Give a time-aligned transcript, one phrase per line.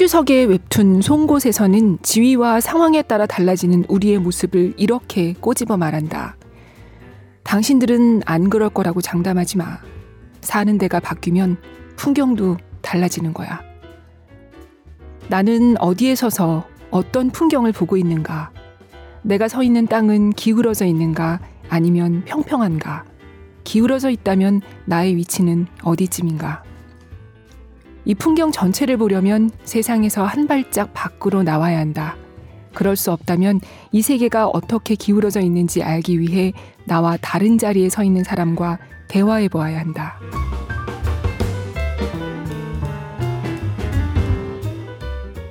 [0.00, 6.38] 최규석의 웹툰 송곳에서는 지위와 상황에 따라 달라지는 우리의 모습을 이렇게 꼬집어 말한다.
[7.42, 9.78] 당신들은 안 그럴 거라고 장담하지 마.
[10.40, 11.58] 사는 데가 바뀌면
[11.96, 13.60] 풍경도 달라지는 거야.
[15.28, 18.52] 나는 어디에 서서 어떤 풍경을 보고 있는가?
[19.20, 21.40] 내가 서 있는 땅은 기울어져 있는가?
[21.68, 23.04] 아니면 평평한가?
[23.64, 26.69] 기울어져 있다면 나의 위치는 어디쯤인가?
[28.04, 32.16] 이 풍경 전체를 보려면 세상에서 한 발짝 밖으로 나와야 한다.
[32.74, 33.60] 그럴 수 없다면
[33.92, 36.52] 이 세계가 어떻게 기울어져 있는지 알기 위해
[36.84, 40.18] 나와 다른 자리에 서 있는 사람과 대화해 보아야 한다.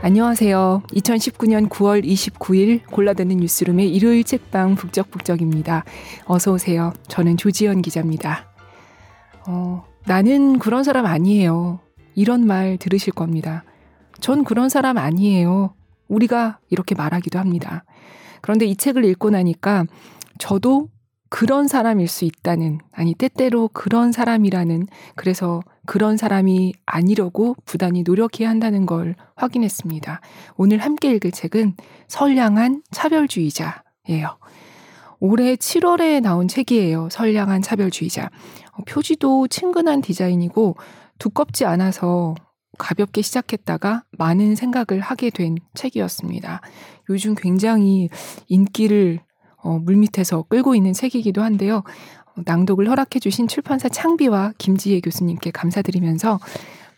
[0.01, 0.83] 안녕하세요.
[0.93, 5.83] 2019년 9월 29일 골라듣는 뉴스룸의 일요일 책방 북적북적입니다.
[6.25, 6.93] 어서 오세요.
[7.09, 8.49] 저는 조지현 기자입니다.
[9.45, 11.81] 어, 나는 그런 사람 아니에요.
[12.19, 13.63] 이런 말 들으실 겁니다.
[14.19, 15.73] 전 그런 사람 아니에요.
[16.09, 17.85] 우리가 이렇게 말하기도 합니다.
[18.41, 19.85] 그런데 이 책을 읽고 나니까
[20.37, 20.89] 저도
[21.29, 28.85] 그런 사람일 수 있다는, 아니, 때때로 그런 사람이라는, 그래서 그런 사람이 아니려고 부단히 노력해야 한다는
[28.85, 30.19] 걸 확인했습니다.
[30.57, 31.75] 오늘 함께 읽을 책은
[32.09, 34.39] 선량한 차별주의자예요.
[35.21, 37.07] 올해 7월에 나온 책이에요.
[37.11, 38.29] 선량한 차별주의자.
[38.73, 40.75] 어, 표지도 친근한 디자인이고
[41.19, 42.35] 두껍지 않아서
[42.77, 46.61] 가볍게 시작했다가 많은 생각을 하게 된 책이었습니다.
[47.09, 48.09] 요즘 굉장히
[48.47, 49.19] 인기를
[49.57, 51.83] 어, 물밑에서 끌고 있는 책이기도 한데요.
[52.45, 56.39] 낭독을 허락해주신 출판사 창비와 김지혜 교수님께 감사드리면서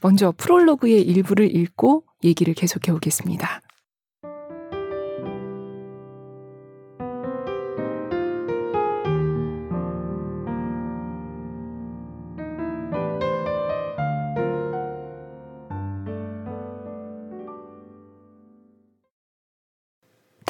[0.01, 3.61] 먼저 프롤로그의 일부를 읽고 얘기를 계속해 오겠습니다.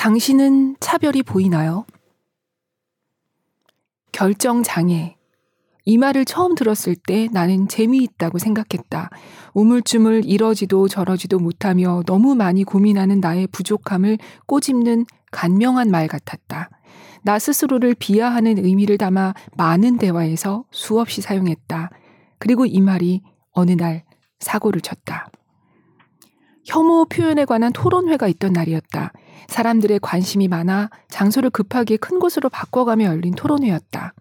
[0.01, 1.85] 당신은 차별이 보이나요?
[4.11, 5.15] 결정 장애.
[5.85, 9.11] 이 말을 처음 들었을 때 나는 재미있다고 생각했다.
[9.53, 14.17] 우물쭈물 이러지도 저러지도 못하며 너무 많이 고민하는 나의 부족함을
[14.47, 16.71] 꼬집는 간명한 말 같았다.
[17.21, 21.91] 나 스스로를 비하하는 의미를 담아 많은 대화에서 수없이 사용했다.
[22.39, 24.03] 그리고 이 말이 어느 날
[24.39, 25.29] 사고를 쳤다.
[26.65, 29.13] 혐오 표현에 관한 토론회가 있던 날이었다.
[29.47, 34.13] 사람들의 관심이 많아 장소를 급하게 큰 곳으로 바꿔가며 열린 토론회였다.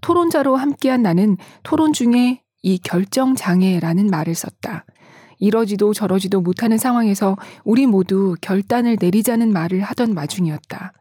[0.00, 4.84] 토론자로 함께한 나는 토론 중에 이 결정장애라는 말을 썼다.
[5.38, 10.92] 이러지도 저러지도 못하는 상황에서 우리 모두 결단을 내리자는 말을 하던 와중이었다.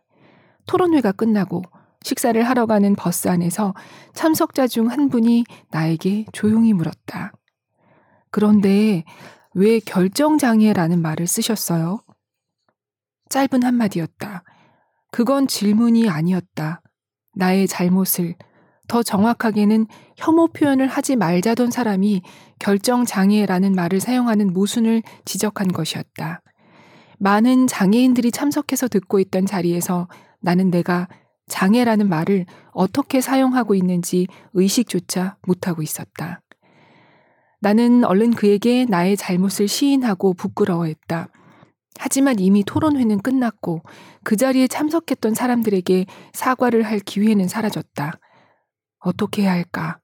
[0.65, 1.63] 토론회가 끝나고
[2.01, 3.73] 식사를 하러 가는 버스 안에서
[4.13, 7.33] 참석자 중 한 분이 나에게 조용히 물었다.
[8.31, 9.03] 그런데
[9.53, 12.01] 왜 결정장애라는 말을 쓰셨어요?
[13.29, 14.43] 짧은 한마디였다.
[15.11, 16.81] 그건 질문이 아니었다.
[17.35, 18.35] 나의 잘못을,
[18.87, 19.85] 더 정확하게는
[20.17, 22.23] 혐오 표현을 하지 말자던 사람이
[22.59, 26.41] 결정장애라는 말을 사용하는 모순을 지적한 것이었다.
[27.19, 30.07] 많은 장애인들이 참석해서 듣고 있던 자리에서
[30.41, 31.07] 나는 내가
[31.47, 36.41] 장애라는 말을 어떻게 사용하고 있는지 의식조차 못하고 있었다.
[37.61, 41.29] 나는 얼른 그에게 나의 잘못을 시인하고 부끄러워했다.
[42.01, 43.83] 하지만 이미 토론회는 끝났고
[44.23, 48.17] 그 자리에 참석했던 사람들에게 사과를 할 기회는 사라졌다.
[48.99, 49.99] 어떻게 해야 할까?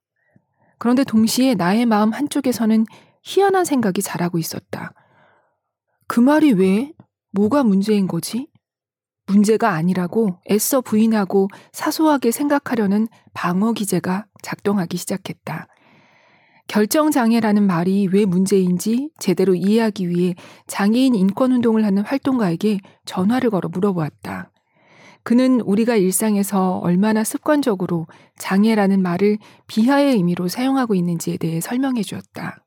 [0.78, 2.86] 그런데 동시에 나의 마음 한쪽에서는
[3.24, 4.92] 희한한 생각이 자라고 있었다.
[6.08, 6.92] 그 말이 왜?
[7.32, 8.50] 뭐가 문제인 거지?
[9.26, 15.68] 문제가 아니라고 애써 부인하고 사소하게 생각하려는 방어 기제가 작동하기 시작했다.
[16.68, 20.36] 결정장애라는 말이 왜 문제인지 제대로 이해하기 위해
[20.68, 24.52] 장애인 인권운동을 하는 활동가에게 전화를 걸어 물어보았다.
[25.24, 28.08] 그는 우리가 일상에서 얼마나 습관적으로
[28.38, 32.64] 장애라는 말을 비하의 의미로 사용하고 있는지에 대해 설명해 주었다.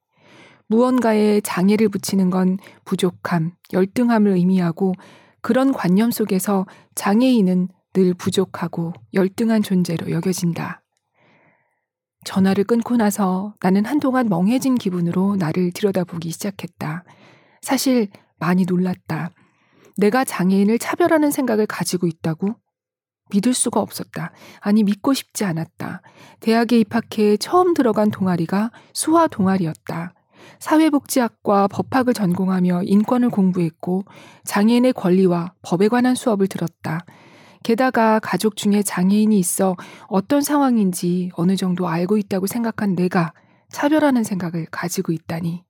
[0.67, 4.95] 무언가에 장애를 붙이는 건 부족함, 열등함을 의미하고
[5.41, 10.83] 그런 관념 속에서 장애인은 늘 부족하고 열등한 존재로 여겨진다.
[12.25, 17.05] 전화를 끊고 나서 나는 한동안 멍해진 기분으로 나를 들여다보기 시작했다.
[17.63, 19.31] 사실 많이 놀랐다.
[19.97, 22.55] 내가 장애인을 차별하는 생각을 가지고 있다고?
[23.31, 24.33] 믿을 수가 없었다.
[24.61, 26.03] 아니, 믿고 싶지 않았다.
[26.41, 30.15] 대학에 입학해 처음 들어간 동아리가 수화 동아리였다.
[30.61, 34.05] 사회복지학과 법학을 전공하며 인권을 공부했고
[34.45, 37.05] 장애인의 권리와 법에 관한 수업을 들었다.
[37.69, 39.77] 게다가 가족 중에 장애인이 있어
[40.07, 43.35] 어떤 상황인지 어느 정도 알고 있다고 생각한 내가
[43.69, 45.65] 차별하는 생각을 가지고 있다니.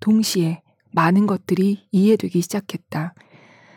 [0.00, 0.62] 동시에
[0.92, 3.12] 많은 것들이 이해되기 시작했다.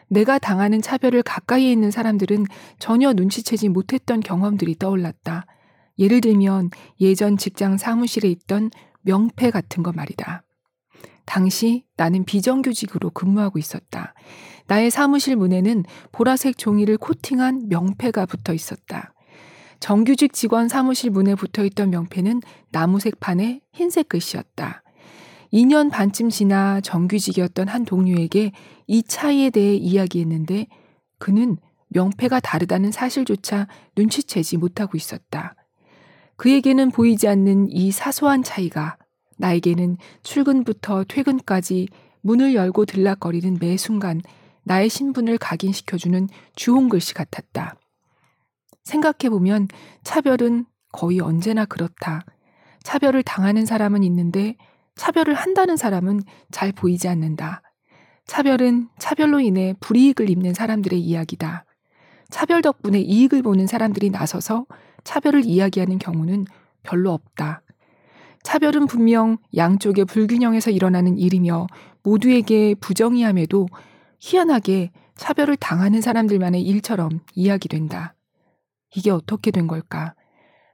[0.08, 2.46] 내가 당하는 차별을 가까이에 있는 사람들은
[2.80, 5.46] 전혀 눈치채지 못했던 경험들이 떠올랐다.
[5.98, 6.70] 예를 들면
[7.02, 10.44] 예전 직장 사무실에 있던 명패 같은 거 말이다.
[11.26, 14.14] 당시 나는 비정규직으로 근무하고 있었다.
[14.70, 19.16] 나의 사무실 문에는 보라색 종이를 코팅한 명패가 붙어 있었다.
[19.80, 24.84] 정규직 직원 사무실 문에 붙어 있던 명패는 나무색 판에 흰색 글씨였다.
[25.52, 28.52] 2년 반쯤 지나 정규직이었던 한 동료에게
[28.86, 30.68] 이 차이에 대해 이야기했는데
[31.18, 31.58] 그는
[31.88, 33.68] 명패가 다르다는 사실조차
[33.98, 35.56] 눈치채지 못하고 있었다.
[36.36, 38.98] 그에게는 보이지 않는 이 사소한 차이가
[39.38, 41.88] 나에게는 출근부터 퇴근까지
[42.22, 44.22] 문을 열고 들락거리는 매 순간
[44.70, 47.76] 나의 신분을 각인시켜주는 주홍글씨 같았다.
[48.84, 49.68] 생각해보면
[50.04, 52.24] 차별은 거의 언제나 그렇다.
[52.84, 54.56] 차별을 당하는 사람은 있는데
[54.94, 56.22] 차별을 한다는 사람은
[56.52, 57.64] 잘 보이지 않는다.
[58.28, 61.66] 차별은 차별로 인해 불이익을 입는 사람들의 이야기다.
[62.30, 64.68] 차별 덕분에 이익을 보는 사람들이 나서서
[65.04, 66.46] 차별을 이야기하는 경우는
[66.84, 67.64] 별로 없다.
[68.44, 71.66] 차별은 분명 양쪽의 불균형에서 일어나는 일이며
[72.04, 73.68] 모두에게 부정의함에도
[74.20, 78.16] 희한하게 차별을 당하는 사람들만의 일처럼 이야기된다.
[78.96, 80.16] 이게 어떻게 된 걸까?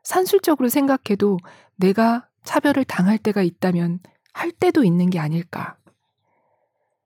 [0.04, 1.38] 산술적으로 생각해도
[1.76, 4.00] 내가 차별을 당할 때가 있다면
[4.34, 5.78] 할 때도 있는 게 아닐까.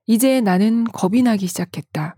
[0.06, 2.16] 이제 나는 겁이 나기 시작했다.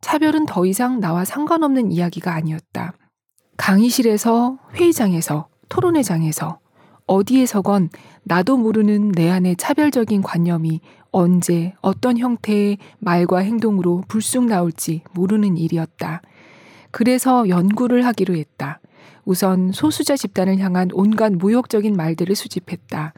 [0.00, 2.94] 차별은 더 이상 나와 상관없는 이야기가 아니었다.
[3.56, 6.60] 강의실에서, 회의장에서, 토론회장에서,
[7.06, 7.90] 어디에서건
[8.24, 10.80] 나도 모르는 내 안의 차별적인 관념이
[11.12, 16.22] 언제 어떤 형태의 말과 행동으로 불쑥 나올지 모르는 일이었다.
[16.90, 18.80] 그래서 연구를 하기로 했다.
[19.24, 23.12] 우선 소수자 집단을 향한 온갖 모욕적인 말들을 수집했다.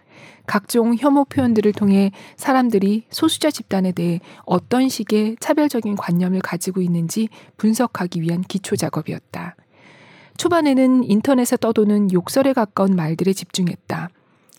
[0.47, 8.23] 각종 혐오 표현들을 통해 사람들이 소수자 집단에 대해 어떤 식의 차별적인 관념을 가지고 있는지 분석하기
[8.23, 9.57] 위한 기초 작업이었다.
[10.39, 14.09] 초반에는 인터넷에 떠도는 욕설에 가까운 말들에 집중했다.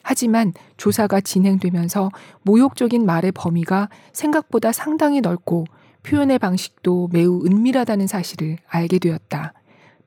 [0.03, 2.11] 하지만 조사가 진행되면서
[2.43, 5.65] 모욕적인 말의 범위가 생각보다 상당히 넓고
[6.03, 9.53] 표현의 방식도 매우 은밀하다는 사실을 알게 되었다.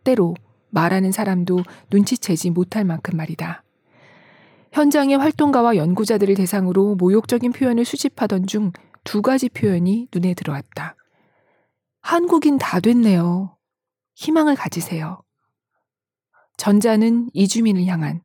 [0.05, 0.35] 때로
[0.71, 3.65] 말하는 사람도 눈치채지 못할 만큼 말이다.
[4.73, 8.71] 현장의 활동가와 연구자들을 대상으로 모욕적인 표현을 수집하던 중
[9.05, 10.97] 두 가지 표현이 눈에 들어왔다.
[12.01, 13.57] 한국인 다 됐네요.
[14.15, 15.22] 희망을 가지세요.
[16.63, 18.21] 전자는 이주민을 향한,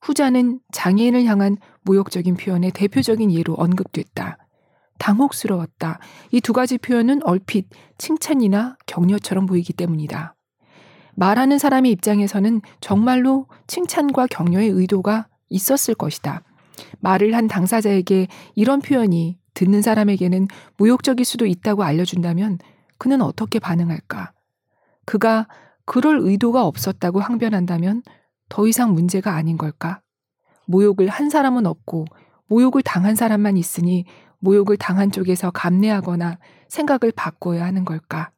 [0.00, 4.38] 후자는 장애인을 향한 모욕적인 표현의 대표적인 예로 언급됐다.
[5.00, 5.98] 당혹스러웠다.
[6.30, 7.66] 이 두 가지 표현은 얼핏
[7.98, 10.36] 칭찬이나 격려처럼 보이기 때문이다.
[11.16, 16.44] 말하는 사람의 입장에서는 정말로 칭찬과 격려의 의도가 있었을 것이다.
[17.00, 20.46] 말을 한 당사자에게 이런 표현이 듣는 사람에게는
[20.76, 22.58] 모욕적일 수도 있다고 알려준다면
[22.98, 24.30] 그는 어떻게 반응할까?
[25.06, 25.48] 그가
[25.90, 28.04] 그럴 의도가 없었다고 항변한다면
[28.48, 30.00] 더 이상 문제가 아닌 걸까?
[30.68, 32.04] 모욕을 한 사람은 없고
[32.46, 34.04] 모욕을 당한 사람만 있으니
[34.38, 36.38] 모욕을 당한 쪽에서 감내하거나
[36.68, 38.30] 생각을 바꿔야 하는 걸까?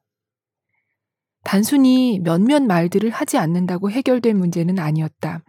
[1.45, 5.43] 단순히 몇몇 말들을 하지 않는다고 해결된 문제는 아니었다.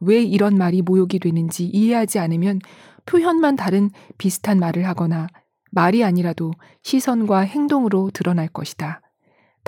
[0.00, 2.60] 왜 이런 말이 모욕이 되는지 이해하지 않으면
[3.04, 5.26] 표현만 다른 비슷한 말을 하거나
[5.72, 6.52] 말이 아니라도
[6.84, 9.02] 시선과 행동으로 드러날 것이다.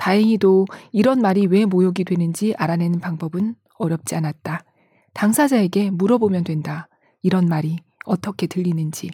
[0.03, 4.65] 다행히도 이런 말이 왜 모욕이 되는지 알아내는 방법은 어렵지 않았다.
[5.13, 6.89] 당사자에게 물어보면 된다.
[7.21, 9.11] 이런 말이 어떻게 들리는지.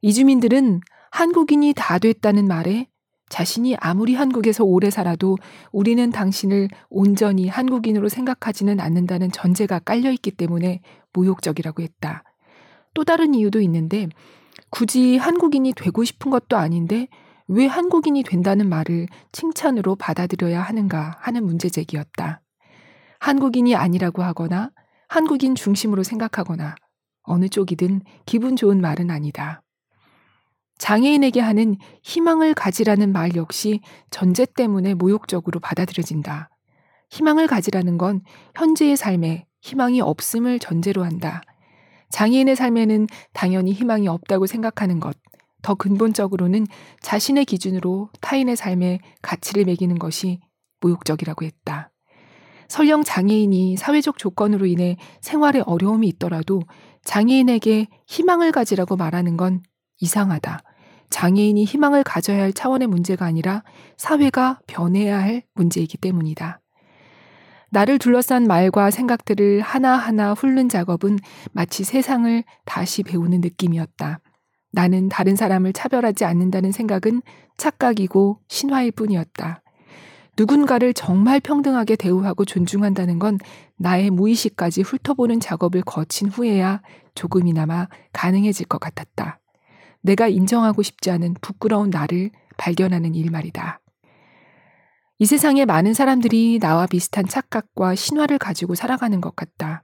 [0.00, 2.86] 이주민들은 한국인이 다 됐다는 말에
[3.28, 5.36] 자신이 아무리 한국에서 오래 살아도
[5.72, 10.80] 우리는 당신을 온전히 한국인으로 생각하지는 않는다는 전제가 깔려있기 때문에
[11.12, 12.22] 모욕적이라고 했다.
[12.94, 14.08] 또 다른 이유도 있는데
[14.70, 17.08] 굳이 한국인이 되고 싶은 것도 아닌데
[17.48, 22.40] 왜 한국인이 된다는 말을 칭찬으로 받아들여야 하는가 하는 문제 제기였다.
[23.20, 24.70] 한국인이 아니라고 하거나
[25.08, 26.74] 한국인 중심으로 생각하거나
[27.22, 29.62] 어느 쪽이든 기분 좋은 말은 아니다.
[30.78, 33.80] 장애인에게 하는 희망을 가지라는 말 역시
[34.10, 36.48] 전제 때문에 모욕적으로 받아들여진다.
[37.10, 38.22] 희망을 가지라는 건
[38.56, 41.42] 현재의 삶에 희망이 없음을 전제로 한다.
[42.10, 45.16] 장애인의 삶에는 당연히 희망이 없다고 생각하는 것,
[45.62, 46.66] 더 근본적으로는
[47.00, 50.40] 자신의 기준으로 타인의 삶에 가치를 매기는 것이
[50.80, 51.90] 모욕적이라고 했다.
[52.68, 56.62] 설령 장애인이 사회적 조건으로 인해 생활에 어려움이 있더라도
[57.04, 59.62] 장애인에게 희망을 가지라고 말하는 건
[60.00, 60.62] 이상하다.
[61.10, 63.62] 장애인이 희망을 가져야 할 차원의 문제가 아니라
[63.98, 66.60] 사회가 변해야 할 문제이기 때문이다.
[67.70, 71.18] 나를 둘러싼 말과 생각들을 하나하나 훑는 작업은
[71.52, 74.20] 마치 세상을 다시 배우는 느낌이었다.
[74.72, 77.22] 나는 다른 사람을 차별하지 않는다는 생각은
[77.56, 79.62] 착각이고 신화일 뿐이었다.
[80.38, 83.38] 누군가를 정말 평등하게 대우하고 존중한다는 건
[83.76, 86.80] 나의 무의식까지 훑어보는 작업을 거친 후에야
[87.14, 89.40] 조금이나마 가능해질 것 같았다.
[90.00, 93.80] 내가 인정하고 싶지 않은 부끄러운 나를 발견하는 일 말이다.
[95.18, 99.82] 이 세상에 많은 사람들이 나와 비슷한 착각과 신화를 가지고 살아가는 것 같다.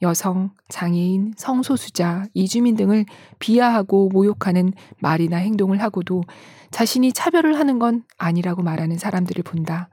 [0.00, 3.04] 여성, 장애인, 성소수자, 이주민 등을
[3.38, 6.22] 비하하고 모욕하는 말이나 행동을 하고도
[6.70, 9.88] 자신이 차별을 하는 건 아니라고 말하는 사람들을 본다.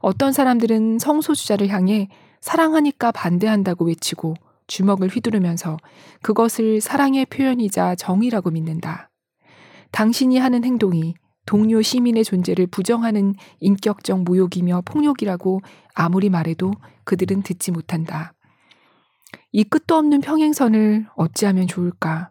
[0.00, 2.08] 어떤 사람들은 성소수자를 향해
[2.40, 4.34] 사랑하니까 반대한다고 외치고
[4.66, 5.76] 주먹을 휘두르면서
[6.22, 9.10] 그것을 사랑의 표현이자 정의라고 믿는다.
[9.92, 11.14] 당신이 하는 행동이
[11.46, 15.60] 동료 시민의 존재를 부정하는 인격적 모욕이며 폭력이라고
[15.94, 16.72] 아무리 말해도
[17.04, 18.32] 그들은 듣지 못한다.
[19.52, 22.30] 이 끝도 없는 평행선을 어찌하면 좋을까?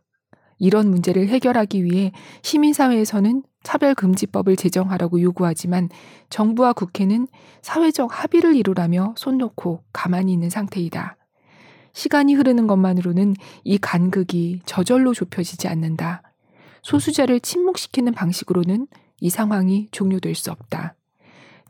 [0.58, 2.12] 이런 문제를 해결하기 위해
[2.44, 5.90] 시민사회에서는 차별금지법을 제정하라고 요구하지만
[6.30, 7.28] 정부와 국회는
[7.62, 11.18] 사회적 합의를 이루라며 손 놓고 가만히 있는 상태이다.
[11.94, 16.22] 시간이 흐르는 것만으로는 이 간극이 저절로 좁혀지지 않는다.
[16.84, 18.88] 소수자를 침묵시키는 방식으로는
[19.20, 20.96] 이 상황이 종료될 수 없다.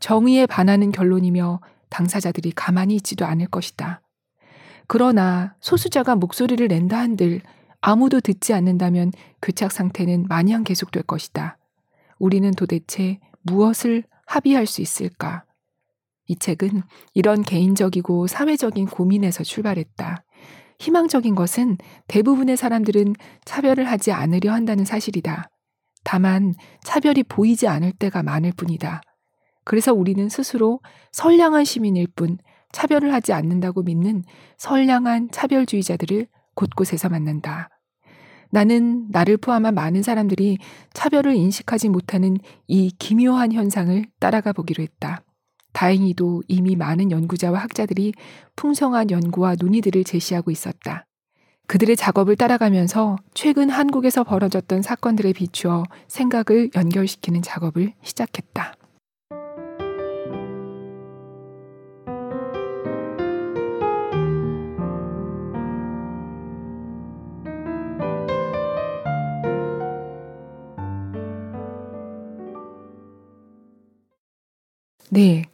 [0.00, 1.60] 정의에 반하는 결론이며
[1.90, 4.00] 당사자들이 가만히 있지도 않을 것이다.
[4.92, 7.40] 그러나 소수자가 목소리를 낸다 한들
[7.80, 11.56] 아무도 듣지 않는다면 교착 상태는 마냥 계속될 것이다.
[12.18, 15.46] 우리는 도대체 무엇을 합의할 수 있을까?
[16.26, 16.82] 이 책은
[17.14, 20.24] 이런 개인적이고 사회적인 고민에서 출발했다.
[20.78, 23.14] 희망적인 것은 대부분의 사람들은
[23.46, 25.48] 차별을 하지 않으려 한다는 사실이다.
[26.04, 26.52] 다만
[26.84, 29.00] 차별이 보이지 않을 때가 많을 뿐이다.
[29.64, 30.80] 그래서 우리는 스스로
[31.12, 32.36] 선량한 시민일 뿐
[32.72, 34.24] 차별을 하지 않는다고 믿는
[34.58, 37.68] 선량한 차별주의자들을 곳곳에서 만난다.
[38.50, 40.58] 나는 나를 포함한 많은 사람들이
[40.92, 42.36] 차별을 인식하지 못하는
[42.66, 45.22] 이 기묘한 현상을 따라가 보기로 했다.
[45.72, 48.12] 다행히도 이미 많은 연구자와 학자들이
[48.56, 51.06] 풍성한 연구와 논의들을 제시하고 있었다.
[51.66, 58.74] 그들의 작업을 따라가면서 최근 한국에서 벌어졌던 사건들에 비추어 생각을 연결시키는 작업을 시작했다.
[75.12, 75.44] 네.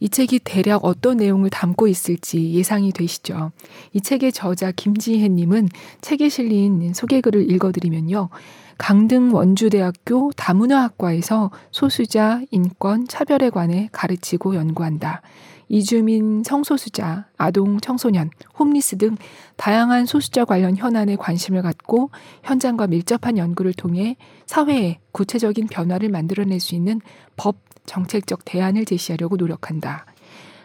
[0.00, 3.52] 이 책이 대략 어떤 내용을 담고 있을지 예상이 되시죠.
[3.94, 5.70] 이 책의 저자 김지혜님은
[6.02, 8.28] 책에 실린 소개글을 읽어드리면요.
[8.76, 15.22] 강등 원주대학교 다문화학과에서 소수자, 인권, 차별에 관해 가르치고 연구한다.
[15.70, 18.28] 이주민, 성소수자, 아동, 청소년,
[18.58, 19.16] 홈리스 등
[19.56, 22.10] 다양한 소수자 관련 현안에 관심을 갖고
[22.42, 27.00] 현장과 밀접한 연구를 통해 사회에 구체적인 변화를 만들어낼 수 있는
[27.36, 27.56] 법,
[27.86, 30.04] 정책적 대안을 제시하려고 노력한다.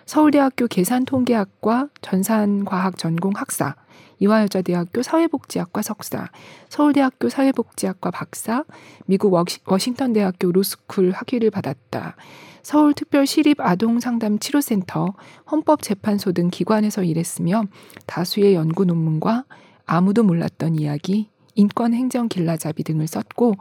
[0.05, 3.75] 서울대학교 계산통계학과 전산과학 전공 학사,
[4.19, 6.27] 이화여자대학교 사회복지학과 석사,
[6.69, 8.65] 서울대학교 사회복지학과 박사,
[9.05, 9.33] 미국
[9.65, 12.17] 워싱턴대학교 로스쿨 학위를 받았다.
[12.61, 15.13] 서울특별시립아동상담치료센터,
[15.49, 17.63] 헌법재판소 등 기관에서 일했으며
[18.05, 19.45] 다수의 연구 논문과
[19.85, 21.29] 아무도 몰랐던 이야기,
[21.61, 23.53] 인권행정 길라잡이 등을 썼고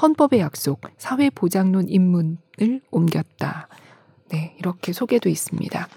[0.00, 3.68] 헌법의 약속, 사회보장론 입문을 옮겼다.
[4.28, 5.88] 네, 이렇게 소개도 있습니다.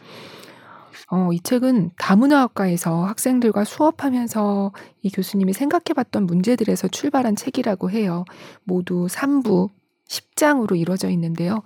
[1.12, 8.24] 어, 이 책은 다문화학과에서 학생들과 수업하면서 이 교수님이 생각해봤던 문제들에서 출발한 책이라고 해요.
[8.64, 9.70] 모두 3부,
[10.08, 11.64] 10장으로 이루어져 있는데요.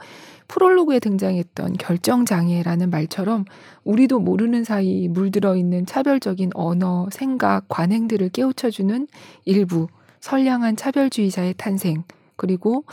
[0.53, 3.45] 프롤로그에 등장했던 결정장애라는 말처럼
[3.85, 9.07] 우리도 모르는 사이 물들어 있는 차별적인 언어, 생각, 관행들을 깨우쳐주는
[9.45, 9.87] 일부
[10.19, 12.03] 선량한 차별주의자의 탄생,
[12.35, 12.85] 그리고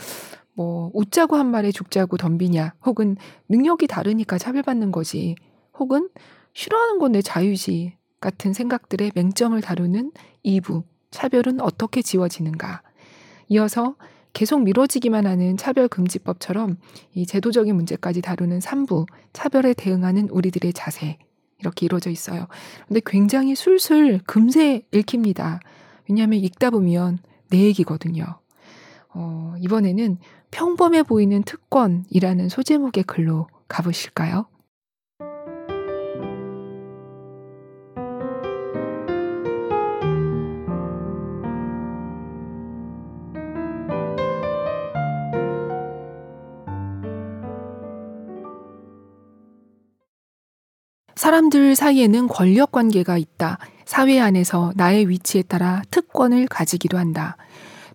[0.55, 3.15] 뭐 웃자고 한 말에 죽자고 덤비냐 혹은
[3.47, 5.35] 능력이 다르니까 차별받는 거지
[5.77, 6.09] 혹은
[6.53, 10.11] 싫어하는 건 내 자유지 같은 생각들의 맹점을 다루는
[10.43, 12.81] 2부 차별은 어떻게 지워지는가.
[13.49, 13.95] 이어서
[14.33, 16.77] 계속 미뤄지기만 하는 차별금지법처럼
[17.13, 21.17] 이 제도적인 문제까지 다루는 3부 차별에 대응하는 우리들의 자세
[21.59, 22.47] 이렇게 이루어져 있어요.
[22.87, 25.59] 근데 굉장히 술술 금세 읽힙니다.
[26.09, 27.19] 왜냐하면 읽다 보면
[27.49, 28.23] 내 얘기거든요.
[29.13, 30.17] 어, 이번에는
[30.51, 34.47] 평범해 보이는 특권이라는 소제목의 글로 가보실까요?
[51.31, 53.57] 사람들 사이에는 권력 관계가 있다.
[53.85, 57.37] 사회 안에서 나의 위치에 따라 특권을 가지기도 한다.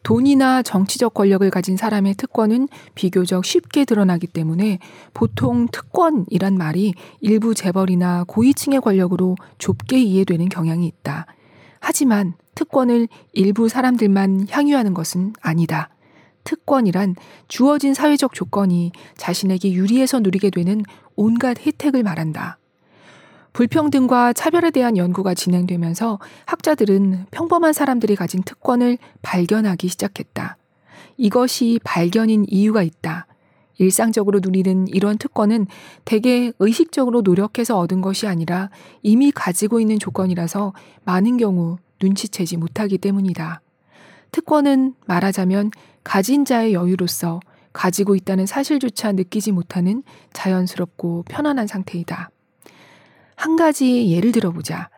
[0.03, 4.79] 돈이나 정치적 권력을 가진 사람의 특권은 비교적 쉽게 드러나기 때문에
[5.13, 11.27] 보통 특권이란 말이 일부 재벌이나 고위층의 권력으로 좁게 이해되는 경향이 있다.
[11.79, 15.91] 하지만 특권을 일부 사람들만 향유하는 것은 아니다.
[16.45, 17.17] 특권이란
[17.49, 20.83] 주어진 사회적 조건이 자신에게 유리해서 누리게 되는
[21.17, 22.57] 온갖 혜택을 말한다.
[23.57, 30.59] 불평등과 차별에 대한 연구가 진행되면서 학자들은 평범한 사람들이 가진 특권을 발견하기 시작했다.
[31.17, 33.27] 이것이 발견인 이유가 있다.
[33.79, 35.69] 일상적으로 누리는 이런 특권은
[36.05, 38.69] 대개 의식적으로 노력해서 얻은 것이 아니라
[39.03, 43.63] 이미 가지고 있는 조건이라서 많은 경우 눈치채지 못하기 때문이다.
[44.33, 45.71] 특권은 말하자면
[46.05, 47.41] 가진 자의 여유로서
[47.73, 50.03] 가지고 있다는 사실조차 느끼지 못하는
[50.35, 52.29] 자연스럽고 편안한 상태이다.
[53.37, 54.91] 한 가지 예를 들어보자.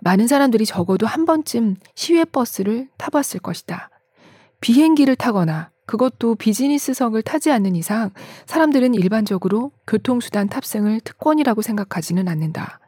[0.00, 3.90] 많은 사람들이 적어도 한 번쯤 시외버스를 타봤을 것이다.
[4.60, 8.10] 비행기를 타거나 그것도 비즈니스석을 타지 않는 이상
[8.46, 12.78] 사람들은 일반적으로 교통수단 탑승을 특권이라고 생각하지는 않는다.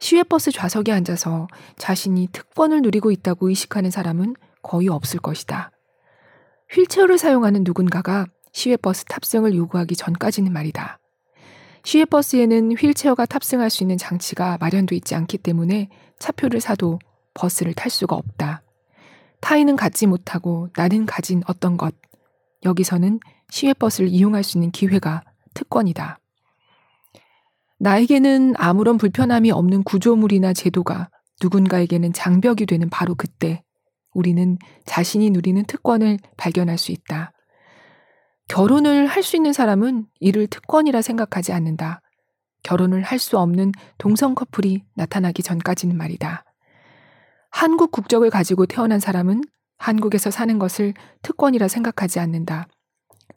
[0.00, 5.72] 시외버스 좌석에 앉아서 자신이 특권을 누리고 있다고 의식하는 사람은 거의 없을 것이다.
[6.70, 10.98] 휠체어를 사용하는 누군가가 시외버스 탑승을 요구하기 전까지는 말이다.
[11.88, 16.98] 시외버스에는 휠체어가 탑승할 수 있는 장치가 마련돼 있지 않기 때문에 차표를 사도
[17.32, 18.62] 버스를 탈 수가 없다.
[19.40, 21.94] 타인은 갖지 못하고 나는 가진 어떤 것.
[22.62, 25.22] 여기서는 시외버스를 이용할 수 있는 기회가
[25.54, 26.18] 특권이다.
[27.78, 31.08] 나에게는 아무런 불편함이 없는 구조물이나 제도가
[31.42, 33.62] 누군가에게는 장벽이 되는 바로 그때
[34.12, 37.32] 우리는 자신이 누리는 특권을 발견할 수 있다.
[38.48, 42.00] 결혼을 할 수 있는 사람은 이를 특권이라 생각하지 않는다.
[42.62, 46.44] 결혼을 할 수 없는 동성 커플이 나타나기 전까지는 말이다.
[47.50, 49.42] 한국 국적을 가지고 태어난 사람은
[49.76, 52.66] 한국에서 사는 것을 특권이라 생각하지 않는다.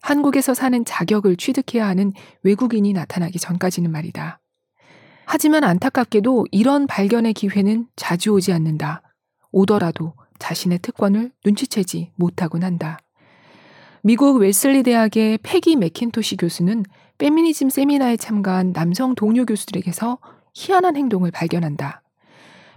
[0.00, 4.40] 한국에서 사는 자격을 취득해야 하는 외국인이 나타나기 전까지는 말이다.
[5.26, 9.02] 하지만 안타깝게도 이런 발견의 기회는 자주 오지 않는다.
[9.52, 12.98] 오더라도 자신의 특권을 눈치채지 못하곤 한다.
[14.04, 16.82] 미국 웨슬리 대학의 패기 맥킨토시 교수는
[17.18, 20.18] 페미니즘 세미나에 참가한 남성 동료 교수들에게서
[20.54, 22.02] 희한한 행동을 발견한다.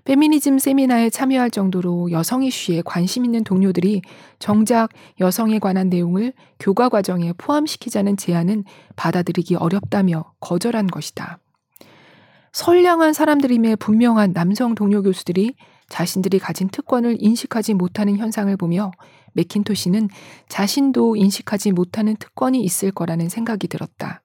[0.03, 4.03] 페미니즘 세미나에 참여할 정도로 여성 이슈에 관심 있는 동료들이
[4.37, 8.63] 정작 여성에 관한 내용을 교과 과정에 포함시키자는 제안은
[8.95, 11.39] 받아들이기 어렵다며 거절한 것이다.
[12.53, 15.55] 선량한 사람들임에 분명한 남성 동료 교수들이
[15.89, 18.91] 자신들이 가진 특권을 인식하지 못하는 현상을 보며
[19.33, 20.09] 맥킨토시는
[20.49, 24.21] 자신도 인식하지 못하는 특권이 있을 거라는 생각이 들었다.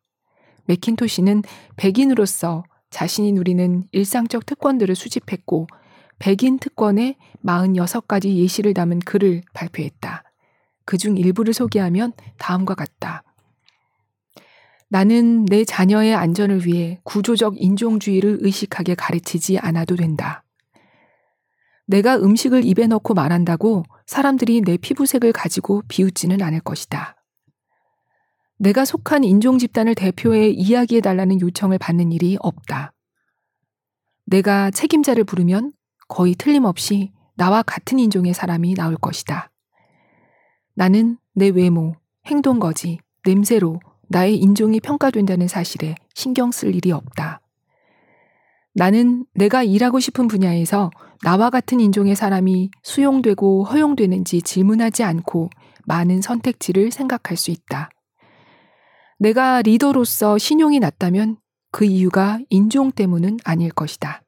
[0.66, 1.42] 맥킨토시는
[1.76, 5.66] 백인으로서 자신이 누리는 일상적 특권들을 수집했고
[6.18, 10.24] 백인 특권의 46가지 예시를 담은 글을 발표했다.
[10.84, 13.22] 그 중 일부를 소개하면 다음과 같다.
[14.88, 20.42] 나는 내 자녀의 안전을 위해 구조적 인종주의를 의식하게 가르치지 않아도 된다.
[21.90, 27.16] 내가 음식을 입에 넣고 말한다고 사람들이 내 피부색을 가지고 비웃지는 않을 것이다.
[28.58, 32.92] 내가 속한 인종 집단을 대표해 이야기해 달라는 요청을 받는 일이 없다.
[34.24, 35.72] 내가 책임자를 부르면
[36.06, 39.50] 거의 틀림없이 나와 같은 인종의 사람이 나올 것이다.
[40.74, 47.40] 나는 내 외모, 행동 거지, 냄새로 나의 인종이 평가된다는 사실에 신경 쓸 일이 없다.
[48.74, 55.50] 나는 내가 일하고 싶은 분야에서 나와 같은 인종의 사람이 수용되고 허용되는지 질문하지 않고
[55.84, 57.90] 많은 선택지를 생각할 수 있다.
[59.18, 61.36] 내가 리더로서 신용이 낮다면
[61.72, 64.22] 그 이유가 인종 때문은 아닐 것이다.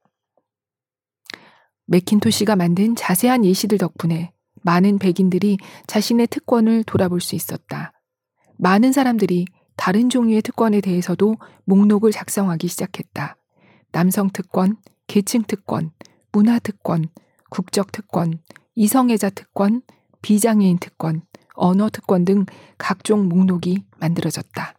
[1.86, 7.92] 맥킨토시가 만든 자세한 예시들 덕분에 많은 백인들이 자신의 특권을 돌아볼 수 있었다.
[8.58, 13.36] 많은 사람들이 다른 종류의 특권에 대해서도 목록을 작성하기 시작했다.
[13.90, 14.76] 남성 특권,
[15.06, 15.90] 계층 특권,
[16.32, 17.08] 문화 특권,
[17.50, 18.38] 국적 특권,
[18.74, 19.82] 이성애자 특권,
[20.22, 21.22] 비장애인 특권,
[21.54, 22.46] 언어 특권 등
[22.78, 24.74] 각종 목록이 만들어졌다.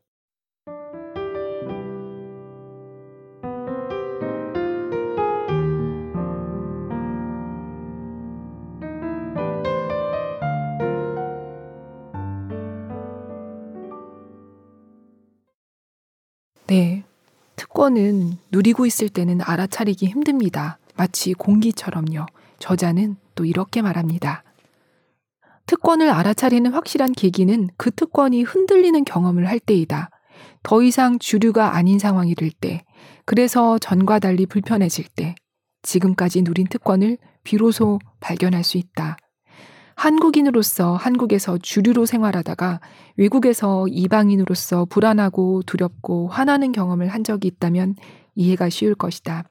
[16.66, 17.04] 네.
[17.56, 20.80] 특권은 누리고 있을 때는 알아차리기 힘듭니다.
[20.96, 22.26] 마치 공기처럼요.
[22.60, 24.44] 저자는 또 이렇게 말합니다.
[25.66, 30.10] 특권을 알아차리는 확실한 계기는 그 특권이 흔들리는 경험을 할 때이다.
[30.62, 32.84] 더 이상 주류가 아닌 상황이 될 때,
[33.26, 35.36] 그래서 전과 달리 불편해질 때,
[35.82, 39.18] 지금까지 누린 특권을 비로소 발견할 수 있다.
[39.96, 42.82] 한국인으로서 한국에서 주류로 생활하다가
[43.18, 47.96] 외국에서 이방인으로서 불안하고 두렵고 화나는 경험을 한 적이 있다면
[48.36, 49.44] 이해가 쉬울 것이다.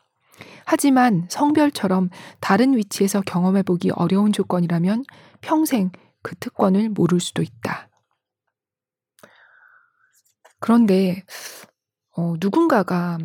[0.65, 5.05] 하지만 성별처럼 다른 위치에서 경험해보기 어려운 조건이라면
[5.41, 5.91] 평생
[6.23, 7.89] 그 특권을 모를 수도 있다.
[10.61, 11.25] 그런데
[12.17, 13.19] 어, 누군가가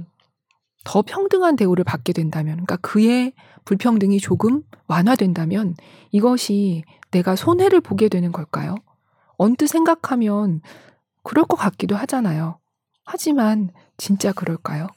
[0.84, 3.34] 더 평등한 대우를 받게 된다면, 그러니까 그의
[3.66, 5.76] 불평등이 조금 완화된다면
[6.12, 8.76] 이것이 내가 손해를 보게 되는 걸까요?
[9.38, 10.62] 언뜻 생각하면
[11.24, 12.60] 그럴 것 같기도 하잖아요.
[13.06, 14.88] 하지만 진짜 그럴까요?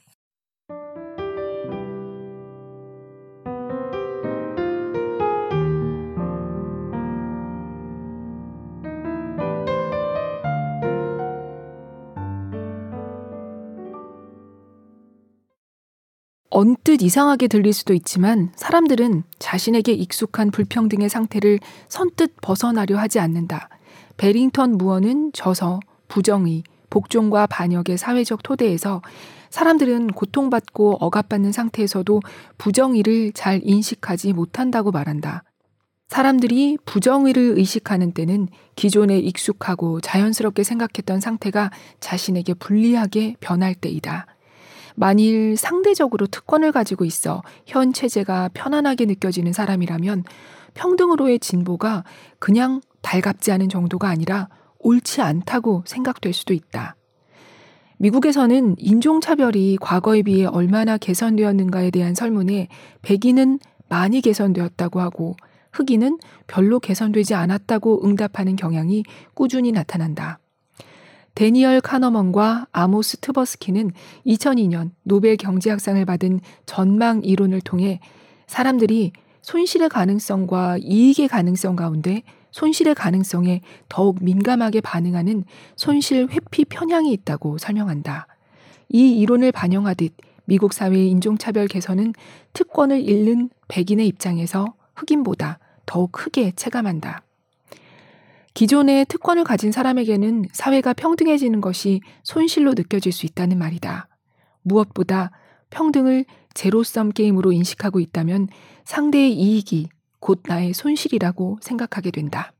[16.53, 23.69] 언뜻 이상하게 들릴 수도 있지만 사람들은 자신에게 익숙한 불평등의 상태를 선뜻 벗어나려 하지 않는다.
[24.17, 29.01] 베링턴 무어는 저서 부정의, 복종과 반역의 사회적 토대에서
[29.49, 32.19] 사람들은 고통받고 억압받는 상태에서도
[32.57, 35.43] 부정의를 잘 인식하지 못한다고 말한다.
[36.09, 44.27] 사람들이 부정의를 의식하는 때는 기존에 익숙하고 자연스럽게 생각했던 상태가 자신에게 불리하게 변할 때이다.
[44.95, 50.23] 만일 상대적으로 특권을 가지고 있어 현 체제가 편안하게 느껴지는 사람이라면
[50.73, 52.03] 평등으로의 진보가
[52.39, 54.49] 그냥 달갑지 않은 정도가 아니라
[54.79, 56.95] 옳지 않다고 생각될 수도 있다.
[57.97, 62.67] 미국에서는 인종차별이 과거에 비해 얼마나 개선되었는가에 대한 설문에
[63.03, 65.35] 백인은 많이 개선되었다고 하고
[65.73, 70.40] 흑인은 별로 개선되지 않았다고 응답하는 경향이 꾸준히 나타난다.
[71.35, 73.91] 데니얼 카너먼과 아모스 트버스키는
[74.25, 77.99] 2002년 노벨 경제학상을 받은 전망 이론을 통해
[78.47, 87.57] 사람들이 손실의 가능성과 이익의 가능성 가운데 손실의 가능성에 더욱 민감하게 반응하는 손실 회피 편향이 있다고
[87.57, 88.27] 설명한다.
[88.89, 90.13] 이 이론을 반영하듯
[90.45, 92.13] 미국 사회의 인종차별 개선은
[92.53, 97.23] 특권을 잃는 백인의 입장에서 흑인보다 더욱 크게 체감한다.
[98.53, 104.07] 기존의 특권을 가진 사람에게는 사회가 평등해지는 것이 손실로 느껴질 수 있다는 말이다.
[104.63, 105.31] 무엇보다
[105.69, 108.49] 평등을 제로섬 게임으로 인식하고 있다면
[108.83, 109.87] 상대의 이익이
[110.19, 112.51] 곧 나의 손실이라고 생각하게 된다.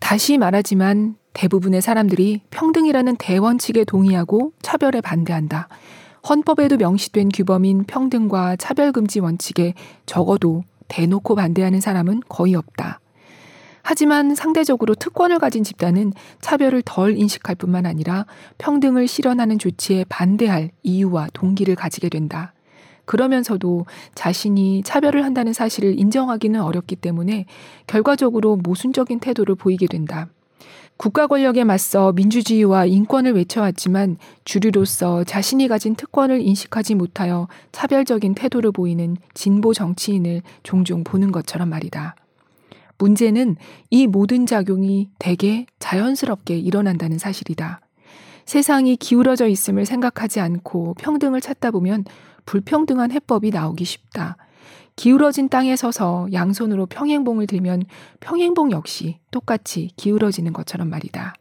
[0.00, 5.68] 다시 말하지만 대부분의 사람들이 평등이라는 대원칙에 동의하고 차별에 반대한다.
[6.28, 9.74] 헌법에도 명시된 규범인 평등과 차별금지 원칙에
[10.06, 13.00] 적어도 대놓고 반대하는 사람은 거의 없다.
[13.82, 18.26] 하지만 상대적으로 특권을 가진 집단은 차별을 덜 인식할 뿐만 아니라
[18.58, 22.52] 평등을 실현하는 조치에 반대할 이유와 동기를 가지게 된다.
[23.06, 27.46] 그러면서도 자신이 차별을 한다는 사실을 인정하기는 어렵기 때문에
[27.86, 30.28] 결과적으로 모순적인 태도를 보이게 된다.
[30.98, 39.16] 국가 권력에 맞서 민주주의와 인권을 외쳐왔지만 주류로서 자신이 가진 특권을 인식하지 못하여 차별적인 태도를 보이는
[39.32, 42.16] 진보 정치인을 종종 보는 것처럼 말이다.
[42.98, 43.54] 문제는
[43.90, 47.80] 이 모든 작용이 대개 자연스럽게 일어난다는 사실이다.
[48.44, 52.06] 세상이 기울어져 있음을 생각하지 않고 평등을 찾다 보면
[52.44, 54.36] 불평등한 해법이 나오기 쉽다.
[54.98, 57.84] 기울어진 땅에 서서 양손으로 평행봉을 들면
[58.18, 61.34] 평행봉 역시 똑같이 기울어지는 것처럼 말이다.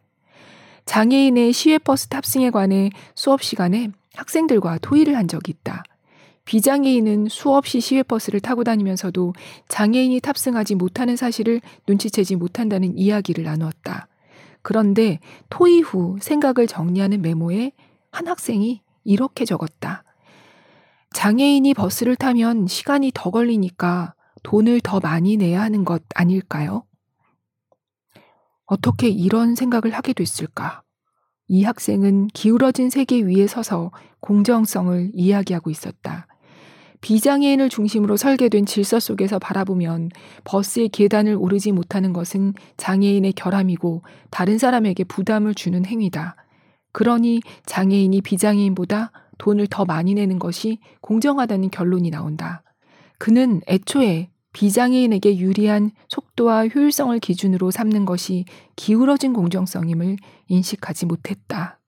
[0.85, 5.81] 장애인의 시외버스 탑승에 관해 수업 시간에 학생들과 토의를 한 적이 있다.
[6.45, 9.33] 비장애인은 수없이 시외버스를 타고 다니면서도
[9.69, 14.07] 장애인이 탑승하지 못하는 사실을 눈치채지 못한다는 이야기를 나누었다.
[14.61, 17.71] 그런데 토의 후 생각을 정리하는 메모에
[18.11, 20.03] 한 학생이 이렇게 적었다.
[21.11, 26.83] 장애인이 버스를 타면 시간이 더 걸리니까 돈을 더 많이 내야 하는 것 아닐까요?
[28.65, 30.83] 어떻게 이런 생각을 하게 됐을까?
[31.47, 36.27] 이 학생은 기울어진 세계 위에 서서 공정성을 이야기하고 있었다.
[36.99, 40.09] 비장애인을 중심으로 설계된 질서 속에서 바라보면
[40.43, 46.35] 버스의 계단을 오르지 못하는 것은 장애인의 결함이고 다른 사람에게 부담을 주는 행위다.
[46.91, 52.63] 그러니 장애인이 비장애인보다 돈을 더 많이 내는 것이 공정하다는 결론이 나온다.
[53.17, 58.45] 그는 애초에 비장애인에게 유리한 속도와 효율성을 기준으로 삼는 것이
[58.75, 61.79] 기울어진 공정성임을 인식하지 못했다.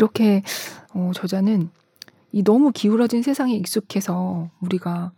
[0.00, 0.42] 이렇게
[0.94, 1.68] 어, 저자는
[2.32, 5.12] 이 너무 기울어진 세상에 익숙해서 우리가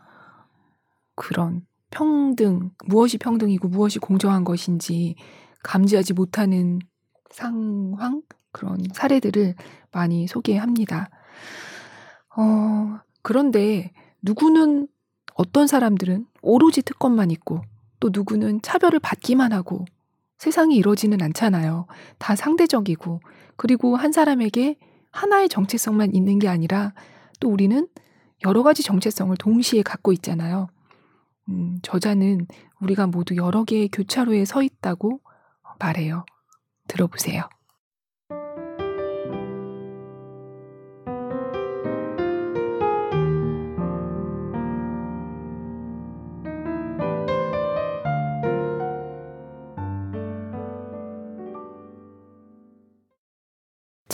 [1.15, 5.15] 그런 평등, 무엇이 평등이고 무엇이 공정한 것인지
[5.63, 6.81] 감지하지 못하는
[7.31, 9.55] 상황, 그런 사례들을
[9.93, 11.11] 많이 소개합니다.
[12.37, 13.93] 어, 그런데
[14.23, 14.89] 누구는
[15.35, 17.63] 어떤 사람들은 오로지 특권만 있고
[18.01, 19.85] 또 누구는 차별을 받기만 하고
[20.43, 21.87] 세상이 이러지는 않잖아요.
[22.19, 23.21] 다 상대적이고
[23.55, 24.77] 그리고 한 사람에게
[25.13, 26.95] 하나의 정체성만 있는 게 아니라
[27.39, 27.87] 또 우리는
[28.45, 30.67] 여러 가지 정체성을 동시에 갖고 있잖아요.
[31.49, 32.49] 음, 저자는
[32.81, 35.21] 우리가 모두 여러 개의 교차로에 서 있다고
[35.79, 36.25] 말해요.
[36.89, 37.49] 들어보세요.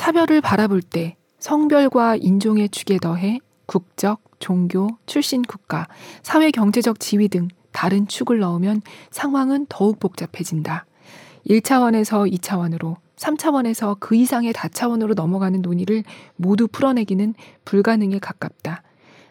[0.09, 5.87] 차별을 바라볼 때 성별과 인종의 축에 더해 국적, 종교, 출신 국가,
[6.23, 10.87] 사회 경제적 지위 등 다른 축을 넣으면 상황은 더욱 복잡해진다.
[11.47, 16.05] 1차원에서 2차원으로, 3차원에서 그 이상의 다차원으로 넘어가는 논의를
[16.37, 17.35] 모두 풀어내기는
[17.67, 18.83] 불가능에 가깝다.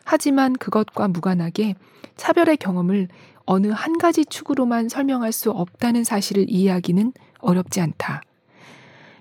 [0.04, 1.74] 하지만 그것과 무관하게
[2.18, 3.08] 차별의 경험을
[3.46, 8.22] 어느 한 가지 축으로만 설명할 수 없다는 사실을 이해하기는 어렵지 않다.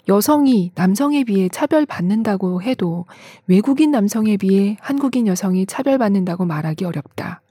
[0.08, 3.06] 여성이 남성에 비해 차별받는다고 해도
[3.46, 7.42] 외국인 남성에 비해 한국인 여성이 차별받는다고 말하기 어렵다.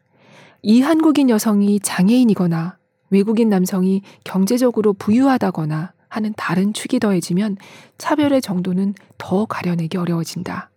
[0.62, 2.78] 이 한국인 여성이 장애인이거나
[3.10, 7.58] 외국인 남성이 경제적으로 부유하다거나 하는 다른 축이 더해지면
[7.98, 10.72] 차별의 정도는 더 가려내기 어려워진다.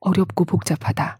[0.00, 1.18] 어렵고 복잡하다.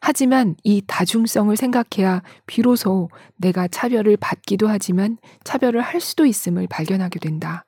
[0.00, 7.64] 하지만 이 다중성을 생각해야 비로소 내가 차별을 받기도 하지만 차별을 할 수도 있음을 발견하게 된다.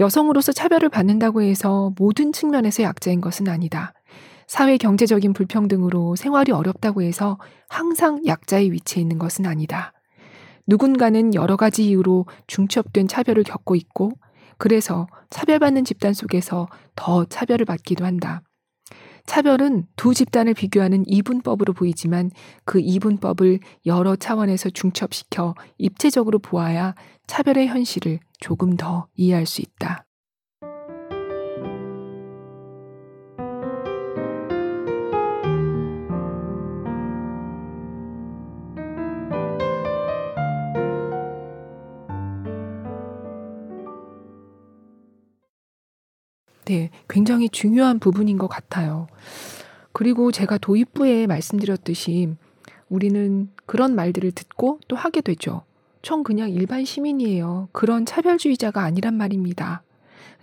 [0.00, 3.92] 여성으로서 차별을 받는다고 해서 모든 측면에서 약자인 것은 아니다.
[4.46, 9.92] 사회 경제적인 불평등으로 생활이 어렵다고 해서 항상 약자의 위치에 있는 것은 아니다.
[10.66, 14.12] 누군가는 여러 가지 이유로 중첩된 차별을 겪고 있고,
[14.56, 18.42] 그래서 차별받는 집단 속에서 더 차별을 받기도 한다.
[19.26, 22.30] 차별은 두 집단을 비교하는 이분법으로 보이지만
[22.64, 26.94] 그 이분법을 여러 차원에서 중첩시켜 입체적으로 보아야
[27.30, 30.04] 차별의 현실을 조금 더 이해할 수 있다.
[46.64, 49.06] 네, 굉장히 중요한 부분인 것 같아요.
[49.92, 52.34] 그리고 제가 도입부에 말씀드렸듯이
[52.88, 55.62] 우리는 그런 말들을 듣고 또 하게 되죠.
[56.02, 57.68] 전 그냥 일반 시민이에요.
[57.72, 59.82] 그런 차별주의자가 아니란 말입니다.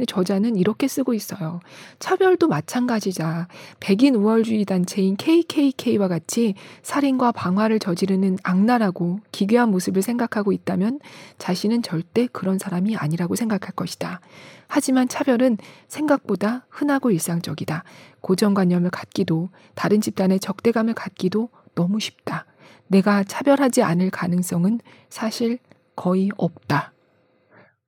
[0.05, 1.59] 저자는 이렇게 쓰고 있어요.
[1.97, 3.47] 차별도 마찬가지자.
[3.79, 10.99] 백인 우월주의 단체인 KKK와 같이 살인과 방화를 저지르는 악랄하고 기괴한 모습을 생각하고 있다면
[11.39, 14.21] 자신은 절대 그런 사람이 아니라고 생각할 것이다.
[14.67, 17.83] 하지만 차별은 생각보다 흔하고 일상적이다.
[18.21, 22.45] 고정관념을 갖기도 다른 집단의 적대감을 갖기도 너무 쉽다.
[22.88, 25.60] 내가 차별하지 않을 가능성은 사실
[25.95, 26.93] 거의 없다.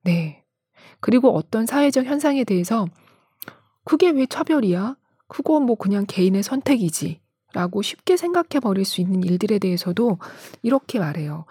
[0.02, 0.44] 네.
[1.00, 2.86] 그리고 어떤 사회적 현상에 대해서
[3.84, 4.96] 그게 왜 차별이야?
[5.28, 7.20] 그거 뭐 그냥 개인의 선택이지.
[7.52, 10.18] 라고 쉽게 생각해 버릴 수 있는 일들에 대해서도
[10.62, 11.46] 이렇게 말해요.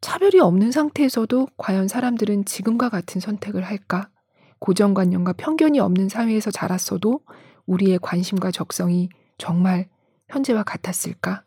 [0.00, 4.10] 차별이 없는 상태에서도 과연 사람들은 지금과 같은 선택을 할까?
[4.58, 7.20] 고정관념과 편견이 없는 사회에서 자랐어도
[7.66, 9.08] 우리의 관심과 적성이
[9.38, 9.88] 정말
[10.28, 11.44] 현재와 같았을까?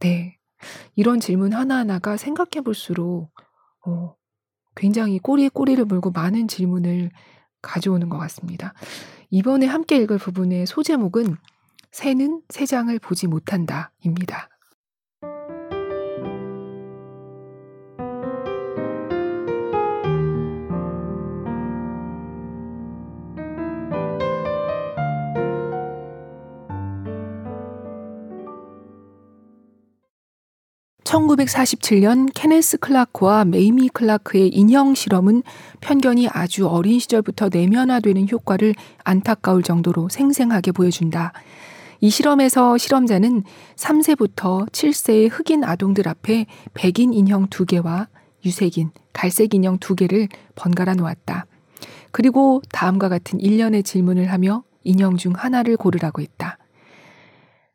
[0.00, 0.33] 네.
[0.94, 3.30] 이런 질문 하나하나가 생각해 볼수록,
[3.86, 4.14] 어,
[4.76, 7.10] 굉장히 꼬리에 꼬리를 물고 많은 질문을
[7.62, 8.74] 가져오는 것 같습니다.
[9.30, 11.36] 이번에 함께 읽을 부분의 소제목은
[11.90, 14.48] 새는 새 장을 보지 못한다 입니다.
[31.14, 35.44] 1947년 케네스 클라크와 메이미 클라크의 인형 실험은
[35.80, 38.74] 편견이 아주 어린 시절부터 내면화되는 효과를
[39.04, 41.32] 안타까울 정도로 생생하게 보여준다.
[42.00, 43.44] 이 실험에서 실험자는
[43.76, 48.08] 3세부터 7세의 흑인 아동들 앞에 백인 인형 2개와
[48.44, 51.46] 유색인, 갈색 인형 2개를 번갈아 놓았다.
[52.10, 56.58] 그리고 다음과 같은 일련의 질문을 하며 인형 중 하나를 고르라고 했다.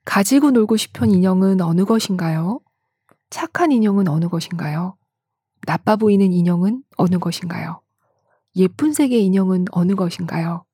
[0.03, 2.59] 가지고 놀고 싶은 인형은 어느 것인가요?
[3.29, 4.95] 착한 인형은 어느 것인가요?
[5.65, 7.81] 나빠 보이는 인형은 어느 것인가요?
[8.55, 10.65] 예쁜 색의 인형은 어느 것인가요?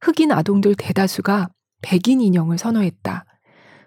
[0.00, 1.48] 흑인 아동들 대다수가
[1.80, 3.24] 백인 인형을 선호했다.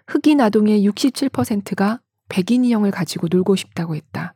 [0.08, 4.34] 흑인 아동의 67%가 백인 인형을 가지고 놀고 싶다고 했다.